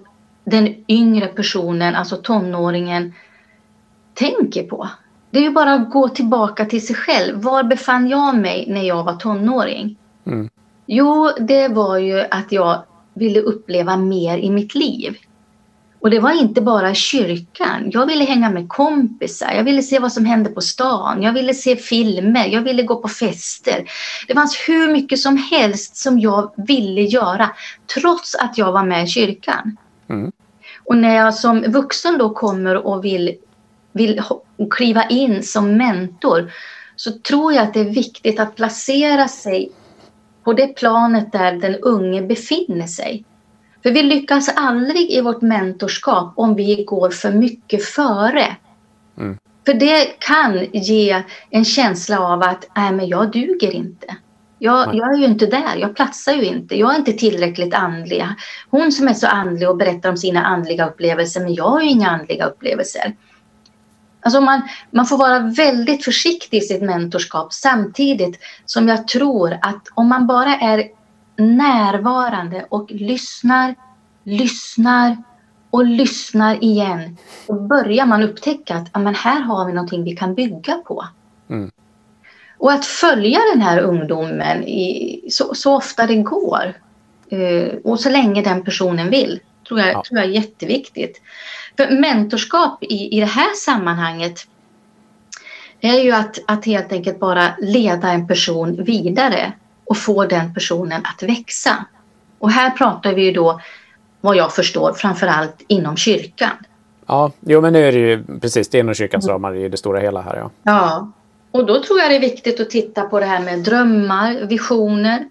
[0.45, 3.13] den yngre personen, alltså tonåringen,
[4.15, 4.89] tänker på.
[5.31, 7.43] Det är ju bara att gå tillbaka till sig själv.
[7.43, 9.97] Var befann jag mig när jag var tonåring?
[10.27, 10.51] Mm.
[10.87, 12.83] Jo, det var ju att jag
[13.15, 15.17] ville uppleva mer i mitt liv.
[16.07, 17.91] Och det var inte bara kyrkan.
[17.91, 19.53] Jag ville hänga med kompisar.
[19.53, 21.23] Jag ville se vad som hände på stan.
[21.23, 22.47] Jag ville se filmer.
[22.47, 23.85] Jag ville gå på fester.
[24.27, 27.51] Det fanns hur mycket som helst som jag ville göra
[27.95, 29.77] trots att jag var med i kyrkan.
[30.09, 30.33] Mm.
[30.85, 33.35] Och när jag som vuxen då kommer och vill,
[33.93, 34.23] vill
[34.71, 36.53] kliva in som mentor
[36.97, 39.71] så tror jag att det är viktigt att placera sig
[40.45, 43.25] på det planet där den unge befinner sig.
[43.87, 48.57] För vi lyckas aldrig i vårt mentorskap om vi går för mycket före.
[49.19, 49.39] Mm.
[49.67, 54.17] För det kan ge en känsla av att Nej, men jag duger inte.
[54.59, 58.27] Jag, jag är ju inte där, jag platsar ju inte, jag är inte tillräckligt andlig.
[58.71, 61.89] Hon som är så andlig och berättar om sina andliga upplevelser, men jag har ju
[61.89, 63.17] inga andliga upplevelser.
[64.21, 69.83] Alltså man, man får vara väldigt försiktig i sitt mentorskap samtidigt som jag tror att
[69.95, 70.85] om man bara är
[71.37, 73.75] närvarande och lyssnar,
[74.25, 75.17] lyssnar
[75.71, 77.17] och lyssnar igen.
[77.47, 81.05] Då börjar man upptäcka att ja, men här har vi någonting vi kan bygga på.
[81.51, 81.71] Mm.
[82.59, 86.75] Och att följa den här ungdomen i, så, så ofta det går.
[87.29, 89.41] Eh, och så länge den personen vill.
[89.69, 90.03] Tror jag, Ja.
[90.09, 91.21] tror jag är jätteviktigt.
[91.77, 94.47] För mentorskap i, i det här sammanhanget
[95.81, 99.53] är ju att, att helt enkelt bara leda en person vidare
[99.87, 101.87] och få den personen att växa.
[102.39, 103.61] Och här pratar vi ju då,
[104.21, 106.57] vad jag förstår, framförallt inom kyrkan.
[107.07, 109.77] Ja, jo men nu är det ju precis, det är inom kyrkans ramar i det
[109.77, 110.51] stora hela här ja.
[110.63, 111.13] Ja,
[111.51, 115.29] och då tror jag det är viktigt att titta på det här med drömmar, visioner.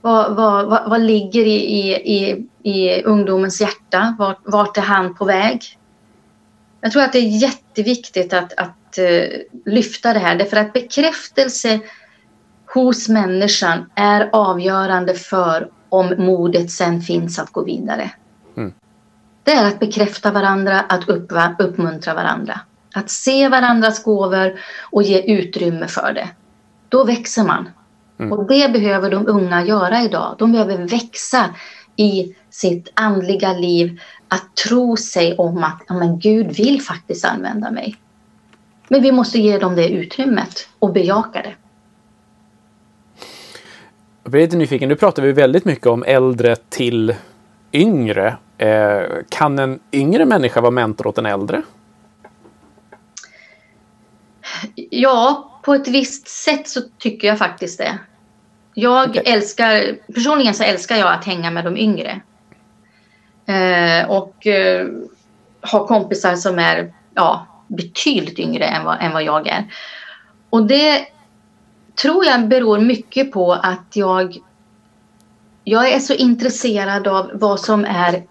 [0.00, 4.16] Vad, vad, vad, vad ligger i, i, i, i ungdomens hjärta?
[4.18, 5.78] Vart, vart är han på väg?
[6.80, 9.24] Jag tror att det är jätteviktigt att, att eh,
[9.64, 11.80] lyfta det här därför att bekräftelse
[12.84, 18.10] hos människan är avgörande för om modet sen finns att gå vidare.
[18.56, 18.72] Mm.
[19.42, 22.60] Det är att bekräfta varandra, att uppva, uppmuntra varandra.
[22.94, 24.60] Att se varandras gåvor
[24.90, 26.28] och ge utrymme för det.
[26.88, 27.68] Då växer man.
[28.18, 28.32] Mm.
[28.32, 30.36] Och det behöver de unga göra idag.
[30.38, 31.44] De behöver växa
[31.96, 34.00] i sitt andliga liv.
[34.28, 37.96] Att tro sig om att men Gud vill faktiskt använda mig.
[38.88, 41.54] Men vi måste ge dem det utrymmet och bejaka det.
[44.28, 47.14] Jag blir lite nyfiken, nu pratar vi väldigt mycket om äldre till
[47.72, 48.36] yngre.
[48.58, 51.62] Eh, kan en yngre människa vara mentor åt en äldre?
[54.74, 57.98] Ja, på ett visst sätt så tycker jag faktiskt det.
[58.74, 59.22] Jag Okej.
[59.26, 62.20] älskar, personligen så älskar jag att hänga med de yngre.
[63.46, 64.86] Eh, och eh,
[65.72, 69.64] ha kompisar som är ja, betydligt yngre än vad, än vad jag är.
[70.50, 71.06] Och det
[72.02, 74.38] tror jag beror mycket på att jag,
[75.64, 78.22] jag är så intresserad av vad som är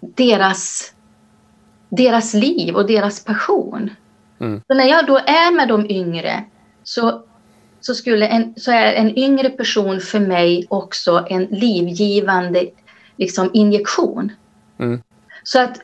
[0.00, 0.92] deras,
[1.88, 3.90] deras liv och deras passion.
[4.38, 4.62] Mm.
[4.66, 6.44] Så när jag då är med de yngre
[6.84, 7.22] så,
[7.80, 12.66] så, skulle en, så är en yngre person för mig också en livgivande
[13.16, 14.32] liksom, injektion.
[14.78, 15.02] Mm.
[15.42, 15.80] Så att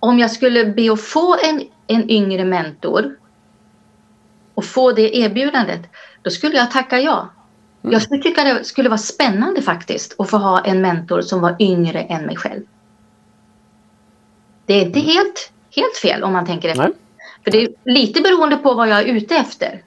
[0.00, 3.16] om jag skulle be att få en, en yngre mentor
[4.54, 5.80] och få det erbjudandet,
[6.28, 7.28] då skulle jag tacka ja.
[7.82, 11.56] Jag skulle tycka det skulle vara spännande faktiskt att få ha en mentor som var
[11.58, 12.62] yngre än mig själv.
[14.66, 16.82] Det är inte helt, helt fel om man tänker efter.
[16.82, 16.92] Nej.
[17.44, 19.82] För det är lite beroende på vad jag är ute efter.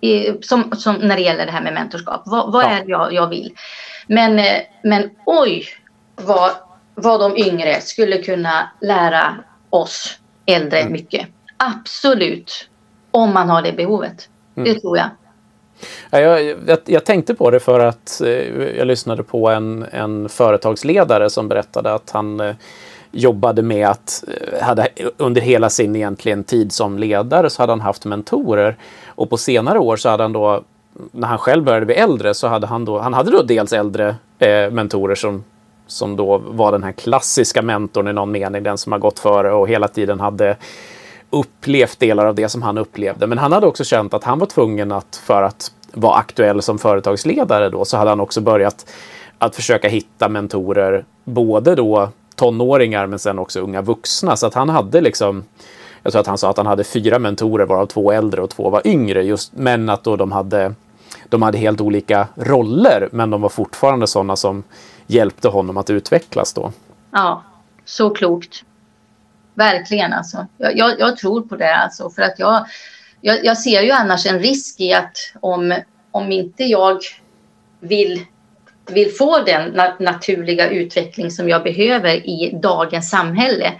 [0.00, 2.22] I, som, som när det gäller det här med mentorskap.
[2.26, 2.68] Vad, vad Ja.
[2.68, 3.52] är det jag, jag vill?
[4.06, 5.64] Men, eh, men oj
[6.16, 6.50] vad,
[6.94, 9.34] vad de yngre skulle kunna lära
[9.70, 10.92] oss äldre Mm.
[10.92, 11.28] mycket.
[11.56, 12.68] Absolut.
[13.10, 14.28] Om man har det behovet.
[14.56, 14.68] Mm.
[14.74, 15.10] Det tror jag.
[16.10, 18.28] Jag, jag, jag tänkte på det för att eh,
[18.78, 22.54] jag lyssnade på en, en företagsledare som berättade att han eh,
[23.10, 27.80] jobbade med att, eh, hade, under hela sin egentligen tid som ledare så hade han
[27.80, 28.76] haft mentorer.
[29.06, 30.62] Och på senare år så hade han då,
[31.12, 34.16] när han själv började bli äldre, så hade han då, han hade då dels äldre
[34.38, 35.44] eh, mentorer som,
[35.86, 39.52] som då var den här klassiska mentorn i någon mening, den som har gått före
[39.52, 40.56] och hela tiden hade
[41.30, 43.26] upplevt delar av det som han upplevde.
[43.26, 46.78] Men han hade också känt att han var tvungen att, för att vara aktuell som
[46.78, 48.86] företagsledare då, så hade han också börjat
[49.38, 54.36] att försöka hitta mentorer, både då tonåringar men sen också unga vuxna.
[54.36, 55.44] Så att han hade liksom,
[56.02, 58.70] jag tror att han sa att han hade fyra mentorer varav två äldre och två
[58.70, 59.22] var yngre.
[59.22, 60.74] Just, men att då de hade,
[61.28, 64.62] de hade helt olika roller men de var fortfarande sådana som
[65.06, 66.72] hjälpte honom att utvecklas då.
[67.10, 67.42] Ja,
[67.84, 68.64] så klokt.
[69.58, 70.46] Verkligen alltså.
[70.58, 72.66] Jag, jag, jag tror på det alltså för att jag,
[73.20, 75.74] jag, jag, ser ju annars en risk i att om,
[76.10, 76.98] om inte jag
[77.80, 78.24] vill
[78.90, 83.72] vill få den nat naturliga utveckling som jag behöver i dagens samhälle.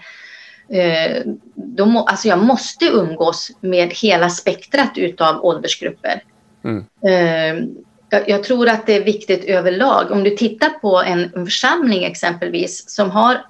[0.69, 1.21] Eh,
[1.55, 6.23] då må, alltså jag måste umgås med hela spektrat utav åldersgrupper.
[6.63, 6.85] Mm.
[7.05, 7.67] Eh,
[8.09, 10.11] jag, jag, tror att det är viktigt överlag.
[10.11, 13.45] Om du tittar på en, församling exempelvis som har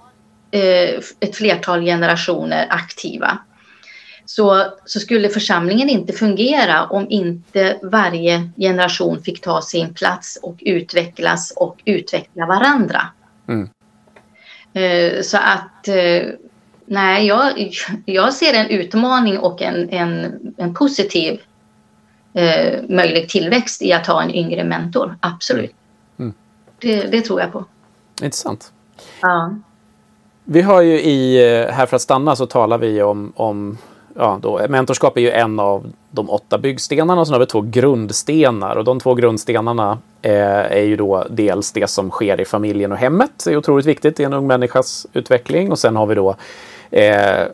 [1.19, 3.39] ett flertal generationer aktiva
[4.29, 10.57] så, så skulle församlingen inte fungera om inte varje generation fick ta sin plats och
[10.59, 13.01] utvecklas och utveckla varandra.
[13.47, 13.69] Mm.
[14.73, 16.27] Eh, så att eh,
[16.85, 17.71] nej, jag,
[18.05, 21.41] jag ser en utmaning och en, en, en positiv
[22.33, 25.17] eh, möjlig tillväxt i att ha en yngre mentor.
[25.19, 25.75] Absolut.
[26.19, 26.33] Mm.
[26.79, 27.65] Det, det, tror jag på.
[28.21, 28.71] Intressant.
[29.21, 29.55] Ja.
[30.51, 33.77] Vi har ju i eh, Här för att stanna så talar vi om, om
[34.15, 37.61] ja, då, mentorskap är ju en av de åtta byggstenarna och sen har vi två
[37.61, 42.91] grundstenar och de två grundstenarna eh, är ju då dels det som sker i familjen
[42.91, 43.31] och hemmet.
[43.45, 46.35] Det är otroligt viktigt i en ung människas utveckling och sen har vi då
[46.91, 47.45] eh,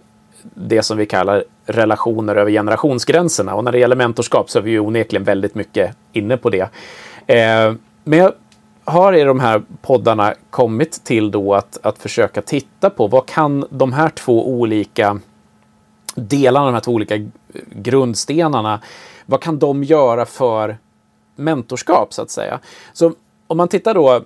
[0.42, 4.72] det som vi kallar relationer över generationsgränserna och när det gäller mentorskap så är vi
[4.72, 6.70] ju onekligen väldigt mycket inne på det.
[7.28, 8.34] Eh, men jag
[8.86, 13.66] har i de här poddarna kommit till då att, att försöka titta på vad kan
[13.70, 15.20] de här två olika
[16.16, 17.28] delarna, de här två olika
[17.72, 18.82] grundstenarna,
[19.26, 20.78] vad kan de göra för
[21.36, 22.60] mentorskap så att säga?
[22.94, 23.14] Så
[23.48, 24.22] om man tittar då,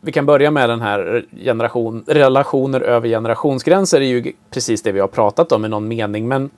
[0.00, 5.00] vi kan börja med den här generation, relationer över generationsgränser, är ju precis det vi
[5.00, 6.50] har pratat om i någon mening, men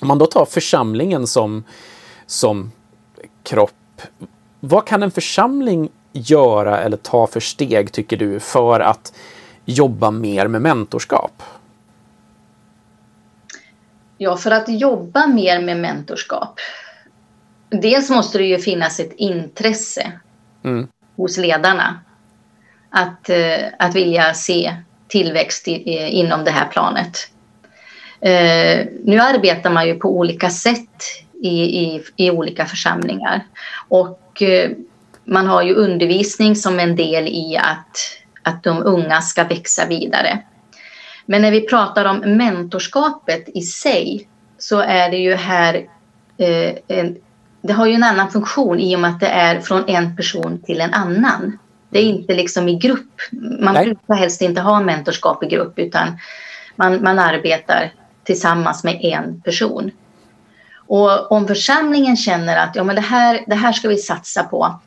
[0.00, 1.64] om man då tar församlingen som,
[2.26, 2.72] som
[3.42, 4.02] kropp,
[4.60, 9.12] vad kan en församling göra eller ta för steg, tycker du, för att
[9.64, 11.42] jobba mer med mentorskap?
[14.18, 16.60] Ja, för att jobba mer med mentorskap.
[17.68, 20.12] Dels måste det ju finnas ett intresse
[20.64, 20.88] mm.
[21.16, 22.00] hos ledarna.
[22.90, 24.76] Att, eh, att vilja se
[25.08, 25.72] tillväxt i,
[26.08, 27.16] inom det här planet.
[28.20, 31.02] Eh, nu arbetar man ju på olika sätt
[31.42, 33.46] i, i, i olika församlingar.
[33.88, 34.70] Och eh,
[35.30, 37.96] man har ju undervisning som en del i att,
[38.42, 40.38] att de unga ska växa vidare.
[41.26, 45.74] Men när vi pratar om mentorskapet i sig så är det ju här
[46.38, 47.16] eh, en,
[47.62, 50.62] det har ju en annan funktion i och med att det är från en person
[50.66, 51.58] till en annan.
[51.90, 53.14] Det är inte liksom i grupp.
[53.60, 53.84] Man Nej.
[53.84, 56.18] brukar helst inte ha mentorskap i grupp utan
[56.76, 57.92] man, man arbetar
[58.24, 59.90] tillsammans med en person.
[60.86, 64.80] Och om församlingen känner att ja, men det, här, det här ska vi satsa på,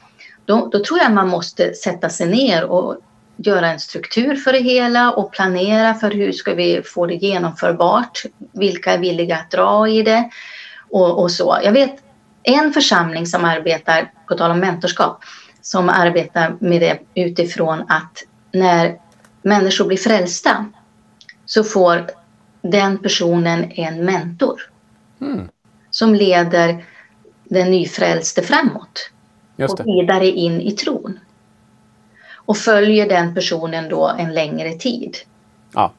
[0.46, 2.98] då, då tror jag man måste sätta sig ner och
[3.38, 8.24] göra en struktur för det hela och planera för hur ska vi få det genomförbart.
[8.52, 10.30] Vilka är villiga att dra i det
[10.90, 11.60] och, och så.
[11.64, 11.96] Jag vet
[12.44, 15.24] en församling som arbetar, på tal om mentorskap,
[15.62, 18.98] som arbetar med det utifrån att när
[19.42, 20.66] människor blir frälsta
[21.46, 22.10] så får
[22.62, 24.62] den personen en mentor
[25.22, 25.48] mm.
[25.92, 26.86] som leder
[27.44, 29.13] den nyfrälste framåt
[29.58, 31.20] och vidare in i tron
[32.46, 35.18] och följer den personen då en längre tid.
[35.74, 35.94] Ja.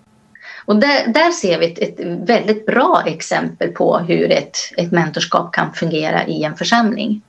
[0.64, 5.52] Och där, där ser vi ett, ett, väldigt bra exempel på hur ett, ett mentorskap
[5.52, 7.22] kan fungera i en församling.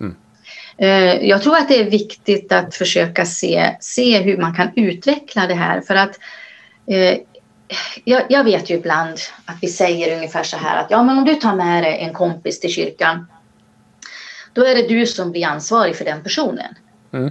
[0.00, 0.16] Mm.
[0.76, 5.46] Eh, jag tror att det är viktigt att försöka se, se hur man kan utveckla
[5.46, 6.18] det här för att
[6.86, 7.18] eh,
[8.04, 11.24] jag, jag, vet ju ibland att vi säger ungefär så här att ja, men om
[11.24, 13.26] du tar med dig en kompis till kyrkan
[14.52, 16.74] då är det du som blir ansvarig för den personen.
[17.12, 17.30] Mm.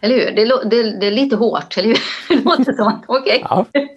[0.00, 0.30] Eller hur?
[0.30, 1.98] Det, det, det, är lite hårt, eller hur?
[2.28, 3.44] Det låter som okej.
[3.44, 3.46] Okay.
[3.50, 3.66] Ja.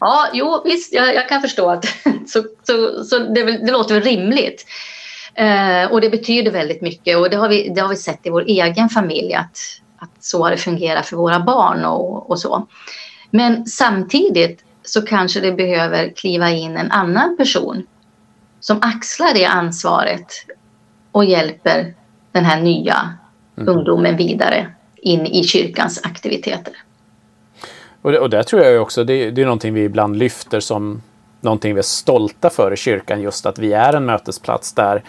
[0.00, 1.84] ja, jo visst, jag, jag, kan förstå att
[2.26, 4.66] så, så, så det, det låter väl rimligt.
[5.34, 8.30] Eh, och det betyder väldigt mycket och det har vi, det har vi sett i
[8.30, 9.58] vår egen familj att,
[9.98, 12.66] att så har det fungerat för våra barn och, och så.
[13.30, 17.86] Men samtidigt så kanske det behöver kliva in en annan person
[18.60, 20.26] som axlar det ansvaret
[21.12, 21.94] och hjälper
[22.32, 23.14] den här nya
[23.56, 23.68] mm.
[23.68, 24.66] ungdomen vidare
[24.96, 26.74] in i kyrkans aktiviteter.
[28.02, 31.02] Och det, och det tror jag också, det, det är någonting vi ibland lyfter som
[31.40, 35.02] någonting vi är stolta för i kyrkan, just att vi är en mötesplats där,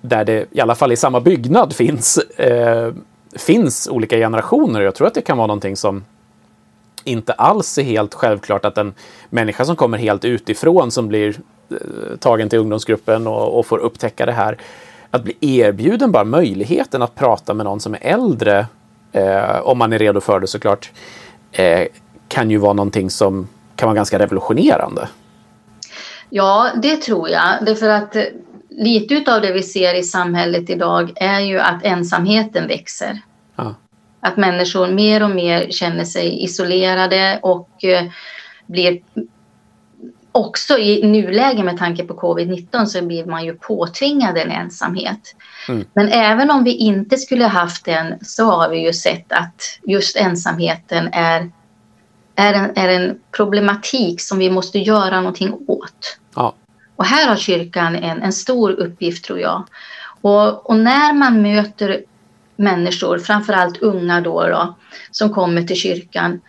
[0.00, 2.92] där det i alla fall i samma byggnad finns, eh,
[3.36, 4.80] finns olika generationer.
[4.80, 6.04] Jag tror att det kan vara någonting som
[7.04, 8.94] inte alls är helt självklart att en
[9.30, 11.36] människa som kommer helt utifrån som blir
[11.70, 14.58] eh, tagen till ungdomsgruppen och, och, får upptäcka det här,
[15.12, 18.66] att bli erbjuden bara möjligheten att prata med någon som är äldre,
[19.12, 20.90] eh, om man är redo för det såklart,
[21.52, 21.86] eh,
[22.28, 25.08] kan ju vara någonting som kan vara ganska revolutionerande.
[26.30, 27.64] Ja, det tror jag.
[27.66, 28.22] Därför att eh,
[28.70, 33.20] lite av det vi ser i samhället idag är ju att ensamheten växer.
[33.56, 33.74] Ja.
[34.20, 38.04] Att människor mer och mer känner sig isolerade och eh,
[38.66, 39.00] blir
[40.32, 45.34] också i nuläge med tanke på covid-19 så blir man ju påtvingad en ensamhet.
[45.68, 45.84] Mm.
[45.94, 50.16] Men även om vi inte skulle haft den så har vi ju sett att just
[50.16, 51.50] ensamheten är,
[52.36, 56.18] är, en, är en problematik som vi måste göra någonting åt.
[56.34, 56.54] Ja.
[56.96, 59.64] Och här har kyrkan en, en stor uppgift tror jag.
[60.20, 62.04] Och, och när man möter
[62.56, 64.74] människor, framförallt unga då, då,
[65.10, 66.40] som kommer till kyrkan.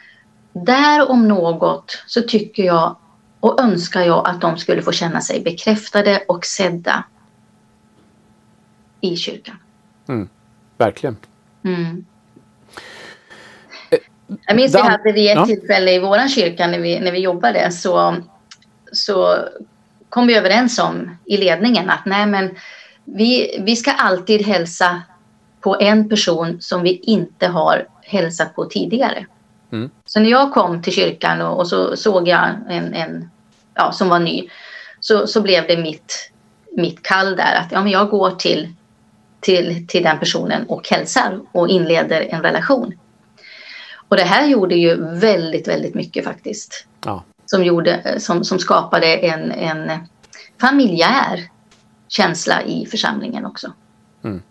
[0.53, 2.95] Där om något så tycker jag
[3.43, 7.03] och önskar jag att de skulle få känna sig bekräftade och sedda
[9.01, 9.55] i kyrkan.
[10.07, 10.29] Mm,
[10.77, 11.17] verkligen.
[11.63, 12.05] Mm.
[14.45, 15.45] Jag minns vi hade vid ett ja.
[15.45, 18.15] tillfälle i vår kyrka när vi, när vi jobbade så,
[18.91, 19.35] så
[20.09, 22.55] kom vi överens om i ledningen att nej men
[23.05, 25.01] vi, vi ska alltid hälsa
[25.61, 29.25] på en person som vi inte har hälsat på tidigare.
[29.71, 29.89] Mm.
[30.05, 33.29] Så när jag kom till kyrkan och, och så såg jag en, en
[33.75, 34.49] ja, som var ny
[34.99, 36.31] så, så blev det mitt,
[36.77, 38.73] mitt kall där att ja, men jag går till,
[39.39, 42.93] till, till den personen och hälsar och inleder en relation.
[44.07, 46.87] Och det här gjorde ju väldigt, väldigt mycket faktiskt.
[47.05, 47.23] Ja.
[47.45, 49.91] Som, gjorde, som, som skapade en, en
[50.61, 51.49] familjär
[52.07, 53.73] känsla i församlingen också.
[54.23, 54.41] Mm.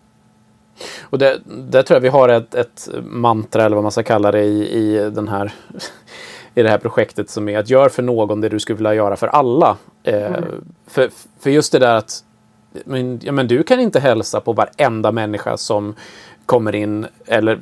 [1.01, 4.31] Och det, där tror jag vi har ett, ett mantra eller vad man ska kalla
[4.31, 5.53] det i, i, den här,
[6.55, 9.15] i det här projektet som är att gör för någon det du skulle vilja göra
[9.15, 9.77] för alla.
[10.03, 10.43] Eh, mm.
[10.87, 12.23] för, för just det där att
[12.85, 15.95] men, ja, men du kan inte hälsa på varenda människa som
[16.45, 17.59] kommer in eller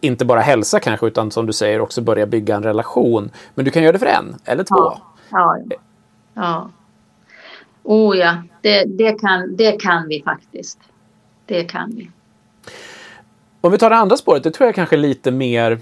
[0.00, 3.30] inte bara hälsa kanske utan som du säger också börja bygga en relation.
[3.54, 4.76] Men du kan göra det för en eller två.
[4.76, 5.00] Ja.
[5.30, 5.58] ja.
[6.34, 6.70] ja.
[7.82, 10.78] Oh ja, det, det, kan, det kan vi faktiskt.
[11.46, 12.10] Det kan vi.
[13.60, 15.78] Om vi tar det andra spåret, det tror jag kanske lite mer...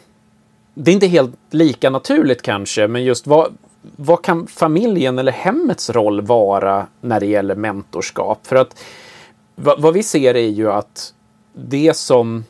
[0.74, 3.54] Det är inte helt lika naturligt kanske, men just vad,
[3.96, 8.46] vad kan familjen eller hemmets roll vara när det gäller mentorskap?
[8.46, 8.82] För att
[9.54, 11.14] vad, vad vi ser är ju att
[11.52, 12.44] det som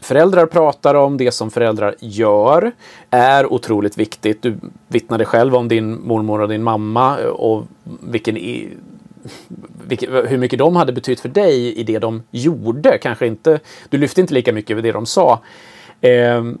[0.00, 2.72] föräldrar pratar om, det som föräldrar gör,
[3.10, 4.42] är otroligt viktigt.
[4.42, 7.64] Du vittnade själv om din mormor och din mamma och
[8.00, 8.36] vilken
[10.26, 12.98] hur mycket de hade betytt för dig i det de gjorde.
[12.98, 15.40] Kanske inte, du lyfte inte lika mycket över det de sa.
[16.00, 16.58] Ehm,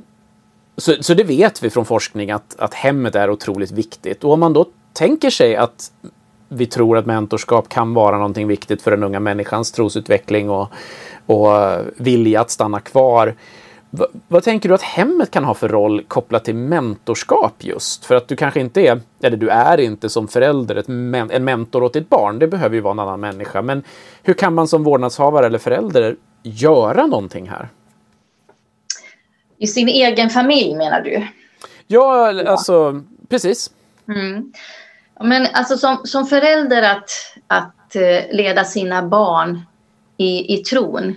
[0.76, 4.24] så, så det vet vi från forskning att, att hemmet är otroligt viktigt.
[4.24, 5.92] Och om man då tänker sig att
[6.48, 10.68] vi tror att mentorskap kan vara någonting viktigt för den unga människans trosutveckling och,
[11.26, 11.48] och
[11.96, 13.34] vilja att stanna kvar
[14.28, 18.04] vad tänker du att hemmet kan ha för roll kopplat till mentorskap just?
[18.04, 21.44] För att du kanske inte är, eller du är inte som förälder ett men, en
[21.44, 22.38] mentor åt ditt barn.
[22.38, 23.62] Det behöver ju vara en annan människa.
[23.62, 23.82] Men
[24.22, 27.68] hur kan man som vårdnadshavare eller förälder göra någonting här?
[29.58, 31.26] I sin egen familj menar du?
[31.86, 33.70] Ja, alltså precis.
[34.08, 34.52] Mm.
[35.20, 37.10] Men alltså som, som förälder att,
[37.46, 39.62] att eh, leda sina barn
[40.16, 41.16] i, i tron.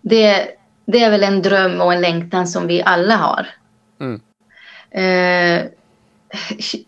[0.00, 0.48] Det,
[0.84, 3.46] det är väl en dröm och en längtan som vi alla har.
[4.00, 4.20] Mm.
[4.90, 5.64] Eh,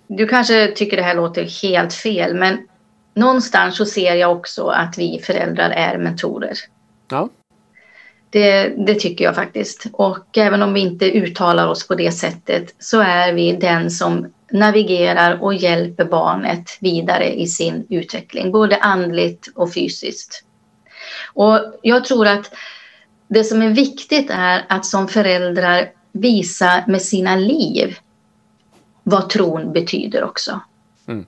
[0.07, 2.69] du kanske tycker det här låter helt fel, men
[3.15, 6.59] någonstans så ser jag också att vi föräldrar är mentorer.
[7.09, 7.29] Ja.
[8.33, 9.87] Det, det, tycker jag faktiskt.
[9.93, 14.33] Och även om vi inte uttalar oss på det sättet så är vi den som
[14.53, 20.45] navigerar och hjälper barnet vidare i sin utveckling, både andligt och fysiskt.
[21.35, 22.51] Och jag tror att
[23.29, 27.99] det som är viktigt är att som föräldrar visa med sina liv
[29.03, 30.61] vad tron betyder också.
[31.09, 31.27] Mm.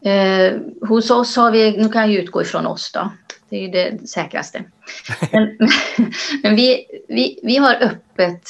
[0.00, 3.10] Eh, hos oss har vi, nu kan jag utgå ifrån oss då,
[3.48, 4.64] det är ju det säkraste.
[5.32, 5.58] Men,
[6.42, 8.48] men vi, vi, vi har öppet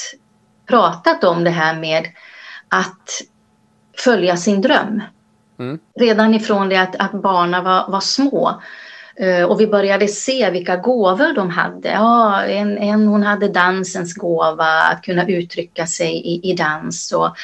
[0.66, 2.06] pratat om det här med
[2.68, 3.10] att
[3.98, 5.02] följa sin dröm.
[5.58, 5.78] Mm.
[5.94, 8.62] Redan ifrån det att, att barnen var, var små.
[9.20, 11.88] Uh, och vi började se vilka gåvor de hade.
[11.88, 17.12] Ja, en, en hon hade dansens gåva, att kunna uttrycka sig i, i dans.
[17.12, 17.36] Och,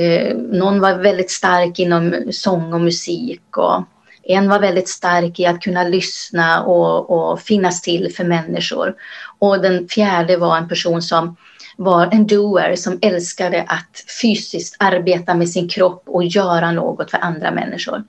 [0.00, 3.56] uh, någon var väldigt stark inom sång och musik.
[3.56, 3.82] Och
[4.26, 8.94] en var väldigt stark i att kunna lyssna och, och finnas till för människor.
[9.38, 11.36] Och den fjärde var en person som
[11.76, 17.18] var en doer som älskade att fysiskt arbeta med sin kropp och göra något för
[17.18, 18.04] andra människor.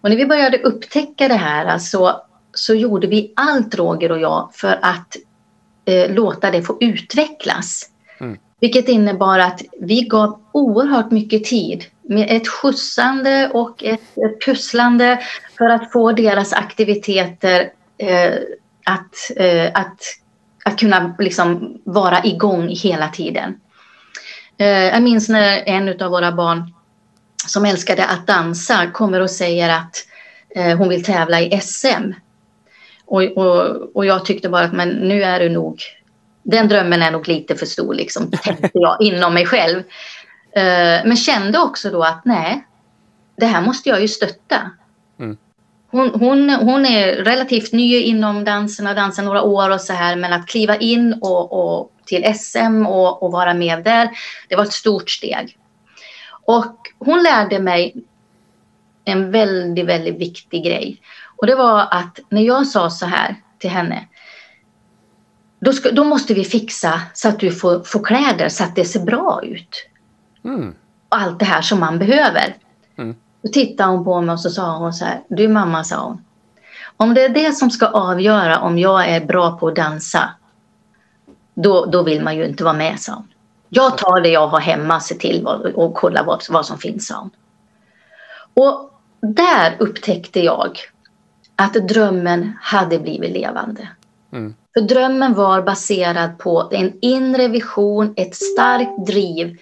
[0.00, 2.20] Och när vi började upptäcka det här så,
[2.54, 5.16] så gjorde vi allt, Roger och jag, för att
[5.84, 7.90] eh, låta det få utvecklas.
[8.20, 8.38] Mm.
[8.62, 15.20] Vilket innebar att vi gav oerhört mycket tid med ett skjutsande och ett, ett pusslande
[15.58, 18.34] för att få deras aktiviteter eh,
[18.84, 19.98] att, eh, att
[20.64, 23.60] att kunna liksom vara igång hela tiden.
[24.58, 26.74] Eh, jag minns när en av våra barn
[27.46, 29.96] som älskade att dansa kommer och säger att
[30.56, 32.12] eh, hon vill tävla i SM.
[33.06, 35.80] Och, och, och jag tyckte bara att men nu är du nog,
[36.42, 39.78] den drömmen är nog lite för stor liksom, tänkte jag inom mig själv.
[40.52, 42.66] Eh, men kände också då att nej,
[43.36, 44.70] det här måste jag ju stötta.
[45.18, 45.36] Mm.
[45.90, 50.16] Hon, hon, hon är relativt ny inom dansen, har dansat några år och så här,
[50.16, 54.10] men att kliva in och, och till SM och, och, vara med där,
[54.48, 55.58] det var ett stort steg.
[56.44, 57.94] Och hon lärde mig
[59.04, 61.00] en väldigt, väldigt viktig grej.
[61.36, 64.08] Och det var att när jag sa så här till henne,
[65.64, 68.84] då, ska, då måste vi fixa så att du får, får kläder så att det
[68.84, 69.86] ser bra ut.
[70.44, 70.74] Mm.
[71.08, 72.56] Och allt det här som man behöver.
[72.96, 73.16] Mm.
[73.42, 76.24] Då tittade hon på mig och så sa hon så här, du mamma sa hon,
[76.96, 80.30] om det är det som ska avgöra om jag är bra på att dansa,
[81.54, 83.28] då, då vill man ju inte vara med, sa hon.
[83.68, 87.06] Jag tar det jag har hemma, ser till vad, och kollar vad, vad som finns,
[87.06, 87.30] sa hon.
[88.54, 90.78] Och där upptäckte jag
[91.56, 93.88] att drömmen hade blivit levande.
[94.32, 94.54] Mm.
[94.74, 99.56] För drömmen var baserad på en inre vision, ett starkt driv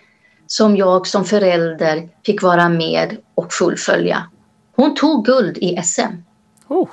[0.47, 4.31] som jag som förälder fick vara med och fullfölja.
[4.77, 6.17] Hon tog guld i SM.
[6.69, 6.89] Oh.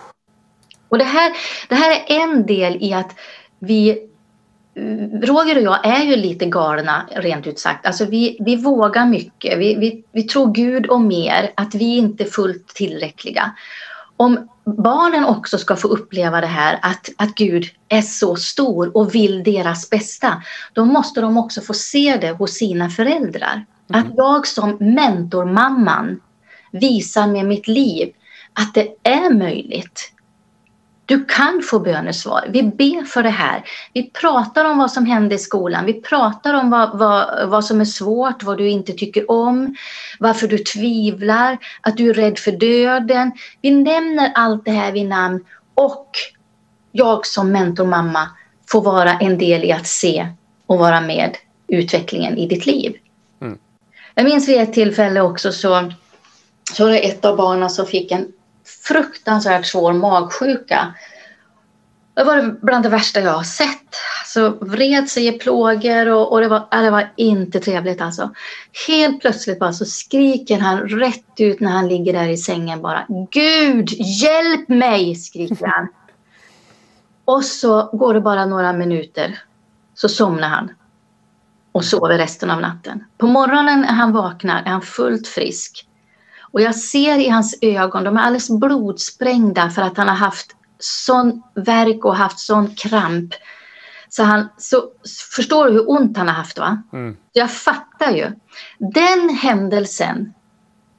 [0.89, 1.33] Och det här,
[1.69, 3.15] det här är en del i att
[3.59, 4.07] vi
[5.23, 7.85] Roger och jag är ju lite galna rent ut sagt.
[7.85, 9.59] Alltså vi, vi vågar mycket.
[9.59, 13.51] Vi, vi, vi tror Gud och mer, att vi inte är fullt tillräckliga.
[14.17, 19.15] Om barnen också ska få uppleva det här att, att Gud är så stor och
[19.15, 20.43] vill deras bästa,
[20.73, 23.65] då måste de också få se det hos sina föräldrar.
[23.89, 24.01] Mm.
[24.01, 26.19] Att jag som mentormamman
[26.71, 28.13] visar med mitt liv
[28.53, 30.11] att det är möjligt.
[31.07, 32.47] Du kan få bönesvar.
[32.49, 33.63] Vi ber för det här.
[33.93, 35.85] Vi pratar om vad som hände i skolan.
[35.85, 39.75] Vi pratar om vad, vad, vad som är svårt, vad du inte tycker om,
[40.19, 43.31] varför du tvivlar, att du är rädd för döden.
[43.61, 45.45] Vi nämner allt det här vid namn
[45.75, 46.09] och
[46.91, 48.29] jag som mentormamma
[48.69, 50.27] får vara en del i att se
[50.65, 51.37] och vara med
[51.67, 52.95] utvecklingen i ditt liv.
[53.41, 53.57] Mm.
[54.15, 55.91] Jag minns vid ett tillfälle också så,
[56.73, 58.27] så var det ett av barnen som fick en
[58.87, 60.93] fruktansvärt svår magsjuka.
[62.13, 63.95] Det var bland det värsta jag har sett.
[64.25, 68.31] Så vred sig i plågor och, och det, var, det var inte trevligt alltså.
[68.87, 73.05] Helt plötsligt bara så skriker han rätt ut när han ligger där i sängen bara.
[73.31, 75.15] Gud, hjälp mig!
[75.15, 75.87] skriker han.
[77.25, 79.39] Och så går det bara några minuter
[79.95, 80.69] så somnar han
[81.71, 83.03] och sover resten av natten.
[83.17, 85.86] På morgonen när han vaknar är han fullt frisk.
[86.57, 90.55] Och jag ser i hans ögon, de är alldeles blodsprängda för att han har haft
[90.79, 93.33] sån verk och haft sån kramp.
[94.09, 94.83] Så han, så,
[95.35, 96.59] förstår du hur ont han har haft?
[96.59, 96.81] va?
[96.93, 97.17] Mm.
[97.33, 98.31] Jag fattar ju.
[98.77, 100.33] Den händelsen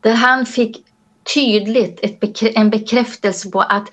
[0.01, 0.87] där han fick
[1.35, 3.89] tydligt ett, en bekräftelse på att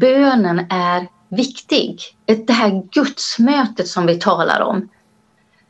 [0.00, 2.00] bönen är viktig.
[2.26, 4.88] Det här gudsmötet som vi talar om.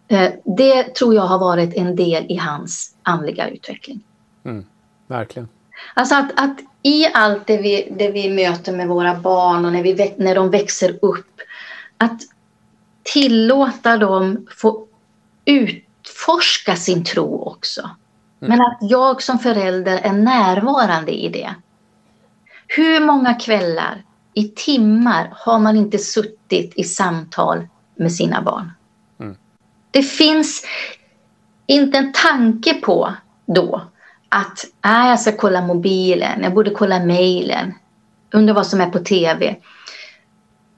[0.09, 4.05] Eh, det tror jag har varit en del i hans andliga utveckling.
[4.45, 4.67] Mm.
[5.15, 5.49] Verkligen.
[5.95, 9.83] Alltså att, att i allt det vi, det vi möter med våra barn och när,
[9.83, 11.41] vi, när de växer upp,
[11.99, 12.21] att
[13.03, 14.87] tillåta dem få
[15.45, 17.81] utforska sin tro också.
[17.81, 17.97] Mm.
[18.39, 21.55] Men att jag som förälder är närvarande i det.
[22.67, 24.05] Hur många kvällar
[24.35, 28.73] i timmar har man inte suttit i samtal med sina barn?
[29.21, 29.37] Mm.
[29.91, 30.67] Det finns
[31.67, 33.15] inte en tanke på
[33.47, 33.83] då
[34.35, 37.75] att äh, jag ska kolla mobilen, jag borde kolla mejlen,
[38.33, 39.57] undra vad som är på tv.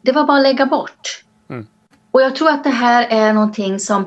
[0.02, 1.24] Det var bara att lägga bort.
[1.50, 1.66] Mm.
[2.10, 4.04] Och jag tror att det här är någonting som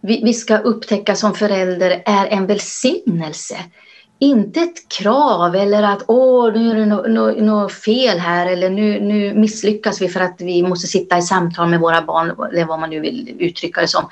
[0.00, 3.56] vi, vi ska upptäcka som förälder är en välsignelse.
[4.18, 8.70] Inte ett krav eller att åh, nu är det något no, no fel här eller
[8.70, 12.64] nu, nu misslyckas vi för att vi måste sitta i samtal med våra barn eller
[12.64, 14.08] vad man nu vill uttrycka det som.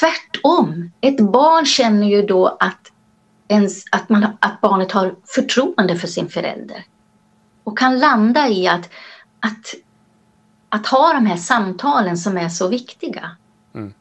[0.00, 2.91] Tvärtom, ett barn känner ju då att,
[3.48, 6.84] ens, att, man, att barnet har förtroende för sin förälder
[7.64, 8.90] och kan landa i att,
[9.40, 9.74] att,
[10.68, 13.30] att ha de här samtalen som är så viktiga.
[13.74, 13.94] Mm.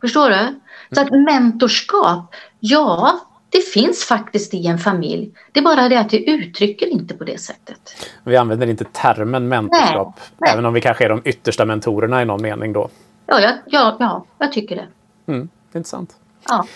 [0.00, 0.60] Förstår du?
[0.92, 5.32] Så att mentorskap, ja, det finns faktiskt i en familj.
[5.52, 7.96] Det är bara det att vi uttrycker inte på det sättet.
[8.24, 10.52] Vi använder inte termen mentorskap, nej, nej.
[10.52, 12.88] även om vi kanske är de yttersta mentorerna i någon mening då.
[13.26, 14.86] Ja, ja, ja, ja jag tycker det.
[15.32, 16.16] Mm, intressant.
[16.48, 16.66] Ja.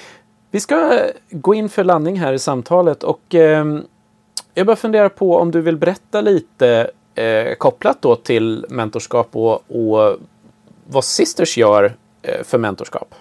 [0.53, 1.01] Vi ska
[1.31, 3.65] gå in för landning här i samtalet och eh,
[4.55, 9.71] jag bara funderar på om du vill berätta lite eh, kopplat då till mentorskap och,
[9.71, 10.17] och
[10.87, 13.15] vad Sisters gör eh, för mentorskap.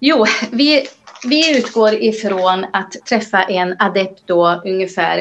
[0.00, 0.86] Jo, vi,
[1.24, 5.18] vi utgår ifrån att träffa en adept då ungefär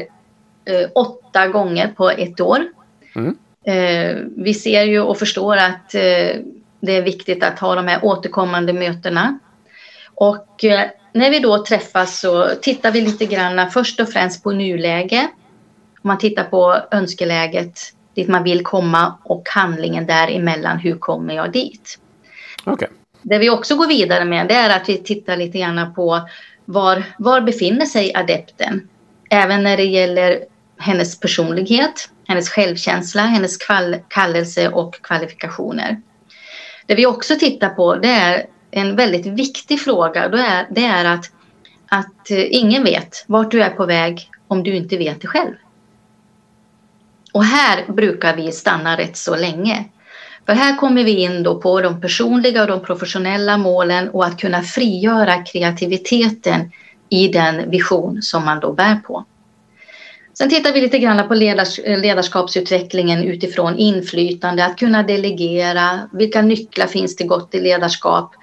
[0.65, 2.59] eh, åtta gånger på ett år.
[3.15, 3.37] Mm.
[3.65, 6.41] Eh, vi ser ju och förstår att eh,
[6.79, 9.39] det är viktigt att ha de här återkommande mötena.
[10.15, 14.51] Och eh, när vi då träffas så tittar vi lite grann först och främst på
[14.51, 15.27] nuläge.
[16.01, 17.79] Om man tittar på önskeläget,
[18.15, 21.99] dit man vill komma och handlingen däremellan, hur kommer jag dit?
[22.65, 22.87] Okay.
[23.21, 26.29] Det vi också går vidare med det är att vi tittar lite grann på
[26.65, 28.87] var, var befinner sig adepten?
[29.29, 30.39] Även när det gäller
[30.77, 33.57] hennes personlighet, hennes självkänsla, hennes
[34.07, 36.01] kallelse och kvalifikationer.
[36.85, 38.45] Det vi också tittar på det är
[38.75, 40.29] en väldigt viktig fråga.
[40.29, 41.31] då är, det är att,
[41.87, 45.53] att eh, ingen vet vart du är på väg om du inte vet det själv.
[47.33, 49.85] Och här brukar vi stanna rätt så länge.
[50.45, 54.39] För här kommer vi in då på de personliga och de professionella målen och att
[54.39, 56.71] kunna frigöra kreativiteten
[57.09, 59.25] i den vision som man då bär på.
[60.33, 66.41] Sen tittar vi lite grann på ledars eh, ledarskapsutvecklingen utifrån inflytande, att kunna delegera, vilka
[66.41, 68.35] nycklar finns till gott i ledarskap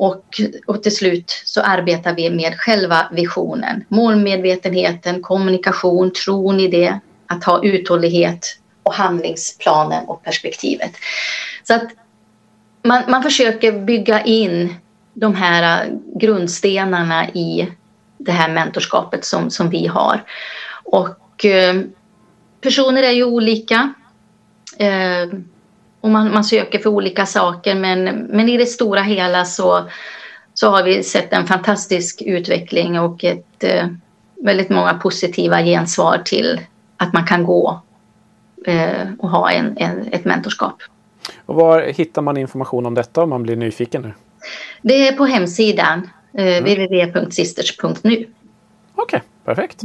[0.00, 0.24] och,
[0.66, 7.44] och till slut så arbetar vi med själva visionen, målmedvetenheten, kommunikation, tron i det, att
[7.44, 10.92] ha uthållighet och handlingsplanen och perspektivet.
[11.64, 11.82] Så att
[12.82, 14.74] man, man försöker bygga in
[15.14, 17.68] de här grundstenarna i
[18.18, 20.24] det här mentorskapet som, som vi har.
[20.84, 21.80] Och eh,
[22.60, 23.94] personer är ju olika.
[24.78, 25.38] Eh,
[26.00, 29.88] och man, man söker för olika saker men, men i det stora hela så,
[30.54, 33.86] så har vi sett en fantastisk utveckling och ett, eh,
[34.42, 36.60] väldigt många positiva gensvar till
[36.96, 37.80] att man kan gå
[38.66, 40.82] eh, och ha en, en, ett mentorskap.
[41.46, 44.02] Och var hittar man information om detta om man blir nyfiken?
[44.02, 44.12] nu?
[44.82, 46.64] Det är på hemsidan eh, mm.
[46.64, 48.12] www.sisters.nu.
[48.12, 48.26] Okej,
[48.94, 49.84] okay, perfekt.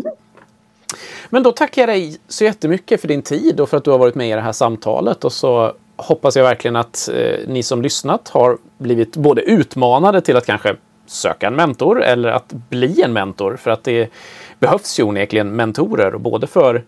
[1.30, 3.98] Men då tackar jag dig så jättemycket för din tid och för att du har
[3.98, 7.82] varit med i det här samtalet och så hoppas jag verkligen att eh, ni som
[7.82, 10.76] lyssnat har blivit både utmanade till att kanske
[11.06, 14.10] söka en mentor eller att bli en mentor för att det
[14.60, 16.84] behövs ju onekligen mentorer både för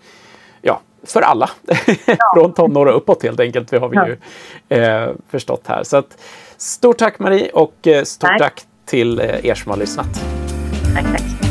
[0.62, 1.50] ja, för alla.
[2.06, 2.16] Ja.
[2.36, 3.70] Från tonår och uppåt helt enkelt.
[3.70, 4.18] Det har vi ju
[4.78, 5.84] eh, förstått här.
[5.84, 6.18] Så att,
[6.58, 10.08] stort tack Marie och eh, stort tack, tack till eh, er som har lyssnat.
[10.96, 11.47] Tack, tack.